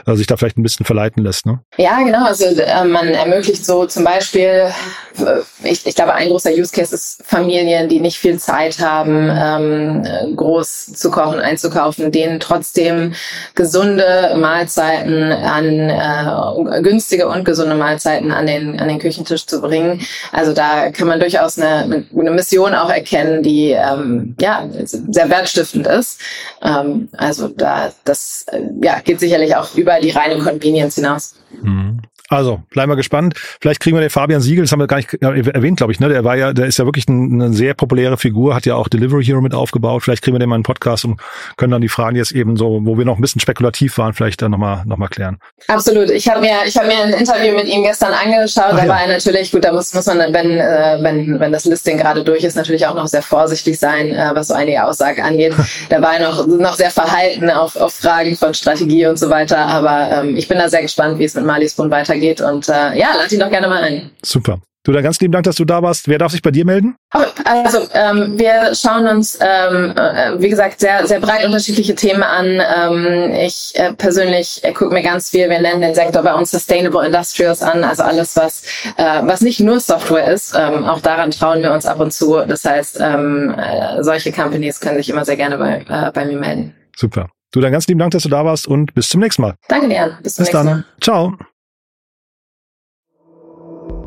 äh, 0.05 0.15
sich 0.15 0.27
da 0.27 0.37
vielleicht 0.37 0.57
ein 0.57 0.63
bisschen 0.63 0.85
verleiten 0.85 1.23
lässt. 1.23 1.45
Ne? 1.45 1.59
Ja, 1.77 1.97
genau. 2.03 2.25
Also 2.25 2.45
äh, 2.45 2.85
man 2.85 3.07
ermöglicht 3.07 3.65
so 3.65 3.85
zum 3.87 4.03
Beispiel, 4.03 4.71
äh, 5.17 5.41
ich, 5.63 5.85
ich 5.85 5.95
glaube, 5.95 6.13
ein 6.13 6.29
großer 6.29 6.51
Use 6.51 6.71
Case 6.71 6.93
ist 6.93 7.23
Familien, 7.25 7.89
die 7.89 7.99
nicht 7.99 8.17
viel 8.17 8.37
Zeit 8.39 8.79
haben, 8.79 9.29
ähm, 9.33 10.35
groß 10.35 10.93
zu 10.93 11.09
kochen, 11.09 11.39
einzukaufen, 11.39 12.11
denen 12.11 12.39
trotzdem 12.39 13.13
gesunde 13.55 14.35
Mahlzeiten 14.37 15.31
an 15.31 15.89
äh, 15.89 16.81
günstige 16.81 17.27
und 17.27 17.43
gesunde 17.43 17.75
Mahlzeiten 17.75 18.31
an 18.31 18.45
den, 18.45 18.79
an 18.79 18.87
den 18.87 18.99
Küchentisch 18.99 19.47
zu 19.47 19.61
bringen. 19.61 20.01
Also 20.31 20.53
da 20.53 20.91
kann 20.91 21.07
man 21.07 21.19
durchaus 21.19 21.57
eine, 21.57 22.05
eine 22.15 22.31
Mission 22.31 22.75
auch 22.75 22.89
erkennen, 22.89 23.41
die 23.41 23.71
ähm, 23.71 24.35
ja 24.39 24.67
sehr 24.83 25.29
wertstiftend 25.29 25.87
ist. 25.87 26.21
Ähm, 26.61 27.09
also 27.17 27.47
da 27.47 27.91
das 28.03 28.45
ja, 28.81 28.99
geht 28.99 29.19
sicherlich 29.19 29.55
auch 29.55 29.75
über 29.75 29.99
die 29.99 30.11
reine 30.11 30.39
Convenience 30.39 30.95
hinaus. 30.95 31.35
Mhm. 31.61 32.01
Also, 32.29 32.61
bleiben 32.69 32.91
wir 32.91 32.97
gespannt. 32.97 33.35
Vielleicht 33.61 33.79
kriegen 33.79 33.95
wir 33.95 34.01
den 34.01 34.09
Fabian 34.09 34.41
Siegel, 34.41 34.65
das 34.65 34.71
haben 34.71 34.79
wir 34.79 34.87
gar 34.87 34.97
nicht 34.97 35.13
erwähnt, 35.21 35.77
glaube 35.77 35.93
ich, 35.93 35.99
ne? 35.99 36.09
Der 36.09 36.25
war 36.25 36.35
ja, 36.35 36.51
der 36.51 36.65
ist 36.65 36.77
ja 36.77 36.85
wirklich 36.85 37.07
eine 37.07 37.53
sehr 37.53 37.73
populäre 37.73 38.17
Figur, 38.17 38.53
hat 38.53 38.65
ja 38.65 38.75
auch 38.75 38.89
Delivery 38.89 39.23
Hero 39.23 39.41
mit 39.41 39.53
aufgebaut. 39.53 40.03
Vielleicht 40.03 40.23
kriegen 40.23 40.35
wir 40.35 40.39
den 40.39 40.49
mal 40.49 40.55
einen 40.55 40.63
Podcast 40.63 41.05
und 41.05 41.21
können 41.55 41.71
dann 41.71 41.81
die 41.81 41.87
Fragen 41.87 42.17
jetzt 42.17 42.33
eben 42.33 42.57
so, 42.57 42.81
wo 42.83 42.97
wir 42.97 43.05
noch 43.05 43.17
ein 43.17 43.21
bisschen 43.21 43.39
spekulativ 43.39 43.97
waren, 43.97 44.13
vielleicht 44.13 44.41
dann 44.41 44.51
nochmal 44.51 44.83
noch 44.85 44.97
mal 44.97 45.07
klären. 45.07 45.39
Absolut. 45.69 46.09
Ich 46.09 46.27
habe 46.27 46.41
mir, 46.41 46.65
ich 46.65 46.75
habe 46.77 46.87
mir 46.87 47.01
ein 47.01 47.13
Interview 47.13 47.55
mit 47.55 47.67
ihm 47.67 47.83
gestern 47.83 48.11
angeschaut. 48.13 48.65
Ach, 48.71 48.77
da 48.77 48.83
ja. 48.83 48.89
war 48.89 49.01
er 49.01 49.07
natürlich, 49.07 49.51
gut, 49.51 49.63
da 49.63 49.71
muss, 49.71 49.93
muss 49.93 50.05
man, 50.07 50.17
wenn, 50.33 50.51
äh, 50.51 50.97
wenn, 51.01 51.39
wenn 51.39 51.51
das 51.53 51.63
Listing 51.63 51.97
gerade 51.97 52.25
durch 52.25 52.43
ist, 52.43 52.55
natürlich 52.55 52.85
auch 52.85 52.95
noch 52.95 53.07
sehr 53.07 53.21
vorsichtig 53.21 53.79
sein, 53.79 54.11
äh, 54.11 54.31
was 54.33 54.49
so 54.49 54.53
einige 54.53 54.83
Aussagen 54.83 55.21
angeht. 55.21 55.53
da 55.89 56.01
war 56.01 56.17
er 56.17 56.27
noch, 56.27 56.45
noch 56.45 56.73
sehr 56.73 56.91
verhalten 56.91 57.49
auf, 57.49 57.77
auf 57.77 57.93
Fragen 57.93 58.35
von 58.35 58.53
Strategie 58.53 59.05
und 59.05 59.17
so 59.17 59.29
weiter. 59.29 59.59
Aber 59.59 60.09
ähm, 60.11 60.35
ich 60.35 60.49
bin 60.49 60.57
da 60.57 60.67
sehr 60.67 60.81
gespannt, 60.81 61.19
wie 61.19 61.23
es 61.23 61.35
mit 61.35 61.45
Malis 61.45 61.73
Bund 61.73 61.89
weitergeht 61.89 62.16
weitergeht. 62.17 62.41
Und 62.41 62.67
äh, 62.69 62.97
ja, 62.97 63.13
lad 63.17 63.31
ihn 63.31 63.39
doch 63.39 63.49
gerne 63.49 63.67
mal 63.67 63.83
ein. 63.83 64.11
Super. 64.23 64.59
Du, 64.83 64.93
dann 64.93 65.03
ganz 65.03 65.19
lieben 65.19 65.33
Dank, 65.33 65.43
dass 65.43 65.57
du 65.57 65.65
da 65.65 65.83
warst. 65.83 66.07
Wer 66.07 66.17
darf 66.17 66.31
sich 66.31 66.41
bei 66.41 66.51
dir 66.51 66.63
melden? 66.63 66.95
Also 67.43 67.79
ähm, 67.93 68.39
wir 68.39 68.73
schauen 68.73 69.05
uns, 69.05 69.37
ähm, 69.41 69.93
äh, 69.97 70.39
wie 70.41 70.47
gesagt, 70.47 70.79
sehr, 70.79 71.05
sehr 71.05 71.19
breit 71.19 71.43
unterschiedliche 71.43 71.93
Themen 71.93 72.23
an. 72.23 72.45
Ähm, 72.45 73.33
ich 73.33 73.73
äh, 73.75 73.91
persönlich 73.91 74.63
äh, 74.63 74.71
gucke 74.71 74.93
mir 74.93 75.03
ganz 75.03 75.31
viel, 75.31 75.49
wir 75.49 75.59
nennen 75.59 75.81
den 75.81 75.93
Sektor 75.93 76.23
bei 76.23 76.33
uns 76.33 76.51
Sustainable 76.51 77.05
Industrials 77.05 77.61
an, 77.61 77.83
also 77.83 78.03
alles, 78.03 78.37
was, 78.37 78.63
äh, 78.95 79.03
was 79.23 79.41
nicht 79.41 79.59
nur 79.59 79.81
Software 79.81 80.31
ist. 80.31 80.55
Ähm, 80.57 80.85
auch 80.85 81.01
daran 81.01 81.31
trauen 81.31 81.61
wir 81.61 81.73
uns 81.73 81.85
ab 81.85 81.99
und 81.99 82.13
zu. 82.13 82.37
Das 82.47 82.63
heißt, 82.63 83.01
ähm, 83.01 83.53
äh, 83.57 84.01
solche 84.03 84.31
Companies 84.31 84.79
können 84.79 84.95
sich 84.99 85.09
immer 85.09 85.25
sehr 85.25 85.35
gerne 85.35 85.57
bei, 85.57 85.85
äh, 85.89 86.11
bei 86.13 86.23
mir 86.23 86.37
melden. 86.37 86.73
Super. 86.95 87.27
Du, 87.51 87.59
dann 87.59 87.73
ganz 87.73 87.87
lieben 87.87 87.99
Dank, 87.99 88.11
dass 88.11 88.23
du 88.23 88.29
da 88.29 88.45
warst 88.45 88.69
und 88.69 88.93
bis 88.93 89.09
zum 89.09 89.19
nächsten 89.19 89.41
Mal. 89.41 89.55
Danke 89.67 89.89
dir. 89.89 90.17
Bis 90.23 90.35
zum 90.35 90.45
bis 90.45 90.53
nächsten 90.53 90.65
dann. 90.65 90.65
Mal. 90.65 90.85
Ciao. 91.01 91.37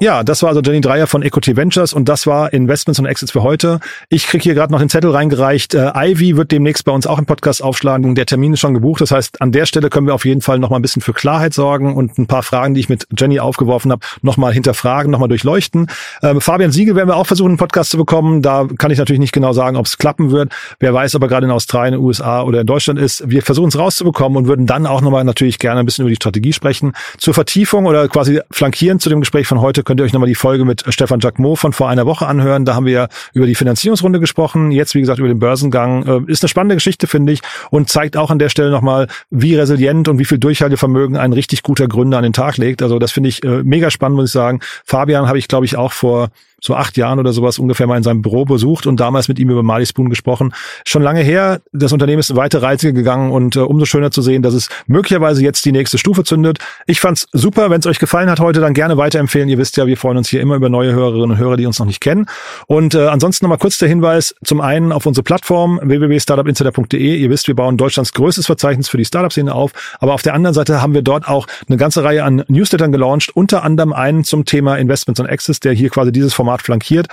Ja, 0.00 0.22
das 0.22 0.42
war 0.42 0.50
also 0.50 0.60
Jenny 0.60 0.80
Dreier 0.80 1.08
von 1.08 1.22
Equity 1.22 1.56
Ventures 1.56 1.92
und 1.92 2.08
das 2.08 2.24
war 2.24 2.52
Investments 2.52 3.00
und 3.00 3.06
Exits 3.06 3.32
für 3.32 3.42
heute. 3.42 3.80
Ich 4.08 4.28
krieg 4.28 4.44
hier 4.44 4.54
gerade 4.54 4.72
noch 4.72 4.78
den 4.78 4.88
Zettel 4.88 5.10
reingereicht. 5.10 5.74
Äh, 5.74 5.90
Ivy 5.92 6.36
wird 6.36 6.52
demnächst 6.52 6.84
bei 6.84 6.92
uns 6.92 7.08
auch 7.08 7.18
im 7.18 7.26
Podcast 7.26 7.64
aufschlagen. 7.64 8.14
Der 8.14 8.24
Termin 8.24 8.52
ist 8.52 8.60
schon 8.60 8.74
gebucht. 8.74 9.00
Das 9.00 9.10
heißt, 9.10 9.42
an 9.42 9.50
der 9.50 9.66
Stelle 9.66 9.90
können 9.90 10.06
wir 10.06 10.14
auf 10.14 10.24
jeden 10.24 10.40
Fall 10.40 10.60
noch 10.60 10.70
mal 10.70 10.76
ein 10.76 10.82
bisschen 10.82 11.02
für 11.02 11.14
Klarheit 11.14 11.52
sorgen 11.52 11.96
und 11.96 12.16
ein 12.16 12.28
paar 12.28 12.44
Fragen, 12.44 12.74
die 12.74 12.80
ich 12.80 12.88
mit 12.88 13.08
Jenny 13.18 13.40
aufgeworfen 13.40 13.90
habe, 13.90 14.06
noch 14.22 14.36
mal 14.36 14.52
hinterfragen, 14.52 15.10
noch 15.10 15.18
mal 15.18 15.26
durchleuchten. 15.26 15.88
Ähm, 16.22 16.40
Fabian 16.40 16.70
Siegel 16.70 16.94
werden 16.94 17.08
wir 17.08 17.16
auch 17.16 17.26
versuchen, 17.26 17.48
einen 17.48 17.58
Podcast 17.58 17.90
zu 17.90 17.96
bekommen. 17.96 18.40
Da 18.40 18.68
kann 18.78 18.92
ich 18.92 18.98
natürlich 18.98 19.18
nicht 19.18 19.32
genau 19.32 19.52
sagen, 19.52 19.76
ob 19.76 19.86
es 19.86 19.98
klappen 19.98 20.30
wird. 20.30 20.52
Wer 20.78 20.94
weiß, 20.94 21.16
ob 21.16 21.22
er 21.22 21.28
gerade 21.28 21.46
in 21.46 21.50
Australien, 21.50 21.98
USA 21.98 22.42
oder 22.42 22.60
in 22.60 22.68
Deutschland 22.68 23.00
ist. 23.00 23.28
Wir 23.28 23.42
versuchen 23.42 23.70
es 23.70 23.76
rauszubekommen 23.76 24.38
und 24.38 24.46
würden 24.46 24.66
dann 24.66 24.86
auch 24.86 25.00
noch 25.00 25.10
mal 25.10 25.24
natürlich 25.24 25.58
gerne 25.58 25.80
ein 25.80 25.86
bisschen 25.86 26.04
über 26.04 26.10
die 26.10 26.16
Strategie 26.16 26.52
sprechen. 26.52 26.92
Zur 27.16 27.34
Vertiefung 27.34 27.86
oder 27.86 28.06
quasi 28.06 28.40
flankierend 28.52 29.02
zu 29.02 29.08
dem 29.08 29.18
Gespräch 29.18 29.48
von 29.48 29.60
heute 29.60 29.87
könnt 29.88 30.00
ihr 30.00 30.04
euch 30.04 30.12
nochmal 30.12 30.28
die 30.28 30.34
Folge 30.34 30.66
mit 30.66 30.84
Stefan 30.90 31.18
Jacquemot 31.18 31.58
von 31.58 31.72
vor 31.72 31.88
einer 31.88 32.04
Woche 32.04 32.26
anhören. 32.26 32.66
Da 32.66 32.74
haben 32.74 32.84
wir 32.84 33.08
über 33.32 33.46
die 33.46 33.54
Finanzierungsrunde 33.54 34.20
gesprochen. 34.20 34.70
Jetzt, 34.70 34.94
wie 34.94 35.00
gesagt, 35.00 35.18
über 35.18 35.28
den 35.28 35.38
Börsengang. 35.38 36.26
Äh, 36.26 36.30
ist 36.30 36.42
eine 36.42 36.50
spannende 36.50 36.76
Geschichte, 36.76 37.06
finde 37.06 37.32
ich, 37.32 37.40
und 37.70 37.88
zeigt 37.88 38.18
auch 38.18 38.30
an 38.30 38.38
der 38.38 38.50
Stelle 38.50 38.70
nochmal, 38.70 39.06
wie 39.30 39.56
resilient 39.56 40.06
und 40.08 40.18
wie 40.18 40.26
viel 40.26 40.36
Durchhaltevermögen 40.36 41.16
ein 41.16 41.32
richtig 41.32 41.62
guter 41.62 41.88
Gründer 41.88 42.18
an 42.18 42.22
den 42.22 42.34
Tag 42.34 42.58
legt. 42.58 42.82
Also 42.82 42.98
das 42.98 43.12
finde 43.12 43.30
ich 43.30 43.42
äh, 43.44 43.62
mega 43.62 43.90
spannend, 43.90 44.16
muss 44.16 44.28
ich 44.28 44.32
sagen. 44.32 44.60
Fabian 44.84 45.26
habe 45.26 45.38
ich, 45.38 45.48
glaube 45.48 45.64
ich, 45.64 45.78
auch 45.78 45.92
vor 45.92 46.28
so 46.60 46.74
acht 46.74 46.96
Jahren 46.96 47.18
oder 47.18 47.32
sowas 47.32 47.58
ungefähr 47.58 47.86
mal 47.86 47.96
in 47.96 48.02
seinem 48.02 48.22
Büro 48.22 48.44
besucht 48.44 48.86
und 48.86 48.98
damals 48.98 49.28
mit 49.28 49.38
ihm 49.38 49.50
über 49.50 49.62
Mali 49.62 49.86
Spoon 49.86 50.10
gesprochen. 50.10 50.52
Schon 50.84 51.02
lange 51.02 51.20
her, 51.20 51.60
das 51.72 51.92
Unternehmen 51.92 52.20
ist 52.20 52.34
weite 52.34 52.62
Reise 52.62 52.92
gegangen 52.92 53.30
und 53.30 53.56
äh, 53.56 53.60
umso 53.60 53.84
schöner 53.84 54.10
zu 54.10 54.22
sehen, 54.22 54.42
dass 54.42 54.54
es 54.54 54.68
möglicherweise 54.86 55.42
jetzt 55.42 55.64
die 55.64 55.72
nächste 55.72 55.98
Stufe 55.98 56.24
zündet. 56.24 56.58
Ich 56.86 57.00
fand's 57.00 57.28
super, 57.32 57.70
wenn 57.70 57.80
es 57.80 57.86
euch 57.86 57.98
gefallen 57.98 58.30
hat 58.30 58.40
heute, 58.40 58.60
dann 58.60 58.74
gerne 58.74 58.96
weiterempfehlen. 58.96 59.48
Ihr 59.48 59.58
wisst 59.58 59.76
ja, 59.76 59.86
wir 59.86 59.96
freuen 59.96 60.16
uns 60.16 60.28
hier 60.28 60.40
immer 60.40 60.56
über 60.56 60.68
neue 60.68 60.92
Hörerinnen 60.92 61.30
und 61.30 61.38
Hörer, 61.38 61.56
die 61.56 61.66
uns 61.66 61.78
noch 61.78 61.86
nicht 61.86 62.00
kennen. 62.00 62.26
Und 62.66 62.94
äh, 62.94 63.06
ansonsten 63.06 63.44
nochmal 63.44 63.58
kurz 63.58 63.78
der 63.78 63.88
Hinweis, 63.88 64.34
zum 64.44 64.60
einen 64.60 64.92
auf 64.92 65.06
unsere 65.06 65.22
Plattform 65.22 65.80
www.startupinsider.de. 65.82 67.16
Ihr 67.16 67.30
wisst, 67.30 67.48
wir 67.48 67.54
bauen 67.54 67.76
Deutschlands 67.76 68.12
größtes 68.12 68.46
Verzeichnis 68.46 68.88
für 68.88 68.96
die 68.96 69.04
Startup-Szene 69.04 69.54
auf, 69.54 69.72
aber 70.00 70.14
auf 70.14 70.22
der 70.22 70.34
anderen 70.34 70.54
Seite 70.54 70.82
haben 70.82 70.94
wir 70.94 71.02
dort 71.02 71.28
auch 71.28 71.46
eine 71.68 71.76
ganze 71.76 72.02
Reihe 72.02 72.24
an 72.24 72.44
Newslettern 72.48 72.92
gelauncht, 72.92 73.34
unter 73.34 73.62
anderem 73.62 73.92
einen 73.92 74.24
zum 74.24 74.44
Thema 74.44 74.76
Investments 74.76 75.20
und 75.20 75.28
Access, 75.28 75.60
der 75.60 75.72
hier 75.72 75.90
quasi 75.90 76.12
dieses 76.12 76.34
Format 76.34 76.47
flankiert. 76.56 77.08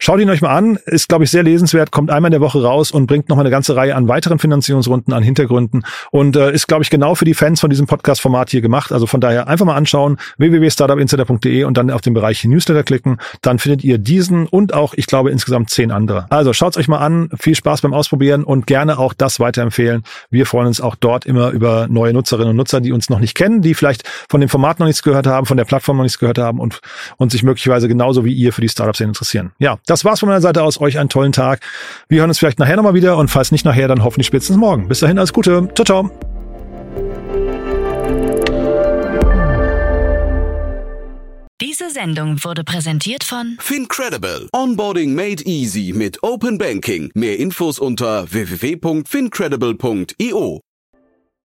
Schaut 0.00 0.20
ihn 0.20 0.30
euch 0.30 0.42
mal 0.42 0.56
an, 0.56 0.78
ist, 0.86 1.08
glaube 1.08 1.24
ich, 1.24 1.30
sehr 1.30 1.42
lesenswert, 1.42 1.90
kommt 1.90 2.10
einmal 2.10 2.28
in 2.28 2.32
der 2.32 2.40
Woche 2.40 2.62
raus 2.62 2.92
und 2.92 3.08
bringt 3.08 3.28
nochmal 3.28 3.44
eine 3.44 3.50
ganze 3.50 3.74
Reihe 3.74 3.96
an 3.96 4.06
weiteren 4.06 4.38
Finanzierungsrunden, 4.38 5.12
an 5.12 5.24
Hintergründen 5.24 5.84
und 6.12 6.36
äh, 6.36 6.52
ist, 6.52 6.68
glaube 6.68 6.84
ich, 6.84 6.90
genau 6.90 7.16
für 7.16 7.24
die 7.24 7.34
Fans 7.34 7.60
von 7.60 7.68
diesem 7.68 7.88
Podcast-Format 7.88 8.50
hier 8.50 8.60
gemacht. 8.60 8.92
Also 8.92 9.06
von 9.06 9.20
daher 9.20 9.48
einfach 9.48 9.66
mal 9.66 9.74
anschauen, 9.74 10.18
www.startupinsider.de 10.36 11.64
und 11.64 11.76
dann 11.76 11.90
auf 11.90 12.00
den 12.00 12.14
Bereich 12.14 12.44
Newsletter 12.44 12.84
klicken. 12.84 13.18
Dann 13.42 13.58
findet 13.58 13.82
ihr 13.82 13.98
diesen 13.98 14.46
und 14.46 14.72
auch, 14.72 14.94
ich 14.94 15.06
glaube, 15.06 15.32
insgesamt 15.32 15.70
zehn 15.70 15.90
andere. 15.90 16.26
Also 16.30 16.52
schaut's 16.52 16.76
euch 16.76 16.86
mal 16.86 16.98
an, 16.98 17.30
viel 17.36 17.56
Spaß 17.56 17.80
beim 17.80 17.92
Ausprobieren 17.92 18.44
und 18.44 18.68
gerne 18.68 19.00
auch 19.00 19.14
das 19.14 19.40
weiterempfehlen. 19.40 20.04
Wir 20.30 20.46
freuen 20.46 20.68
uns 20.68 20.80
auch 20.80 20.94
dort 20.94 21.26
immer 21.26 21.50
über 21.50 21.88
neue 21.88 22.12
Nutzerinnen 22.12 22.50
und 22.50 22.56
Nutzer, 22.56 22.80
die 22.80 22.92
uns 22.92 23.10
noch 23.10 23.18
nicht 23.18 23.34
kennen, 23.34 23.62
die 23.62 23.74
vielleicht 23.74 24.08
von 24.28 24.40
dem 24.40 24.48
Format 24.48 24.78
noch 24.78 24.86
nichts 24.86 25.02
gehört 25.02 25.26
haben, 25.26 25.44
von 25.44 25.56
der 25.56 25.64
Plattform 25.64 25.96
noch 25.96 26.04
nichts 26.04 26.20
gehört 26.20 26.38
haben 26.38 26.60
und, 26.60 26.80
und 27.16 27.32
sich 27.32 27.42
möglicherweise 27.42 27.88
genauso 27.88 28.24
wie 28.24 28.32
ihr 28.32 28.52
für 28.52 28.60
die 28.60 28.68
Startup-Szene 28.68 29.08
interessieren. 29.08 29.50
Ja, 29.58 29.78
das 29.88 30.04
war's 30.04 30.20
von 30.20 30.28
meiner 30.28 30.40
Seite 30.40 30.62
aus. 30.62 30.80
Euch 30.80 30.98
einen 30.98 31.08
tollen 31.08 31.32
Tag. 31.32 31.60
Wir 32.08 32.20
hören 32.20 32.30
uns 32.30 32.38
vielleicht 32.38 32.58
nachher 32.58 32.76
nochmal 32.76 32.94
wieder 32.94 33.16
und 33.16 33.28
falls 33.28 33.52
nicht 33.52 33.64
nachher, 33.64 33.88
dann 33.88 34.04
hoffentlich 34.04 34.28
spätestens 34.28 34.56
morgen. 34.56 34.88
Bis 34.88 35.00
dahin, 35.00 35.18
alles 35.18 35.32
Gute. 35.32 35.68
Ciao, 35.74 35.84
ciao. 35.84 36.10
Diese 41.60 41.90
Sendung 41.90 42.42
wurde 42.44 42.62
präsentiert 42.64 43.24
von 43.24 43.56
Fincredible. 43.58 44.48
Onboarding 44.52 45.14
made 45.14 45.42
easy 45.44 45.92
mit 45.94 46.22
Open 46.22 46.56
Banking. 46.56 47.10
Mehr 47.14 47.38
Infos 47.38 47.78
unter 47.78 48.30
www.fincredible.io. 48.30 50.62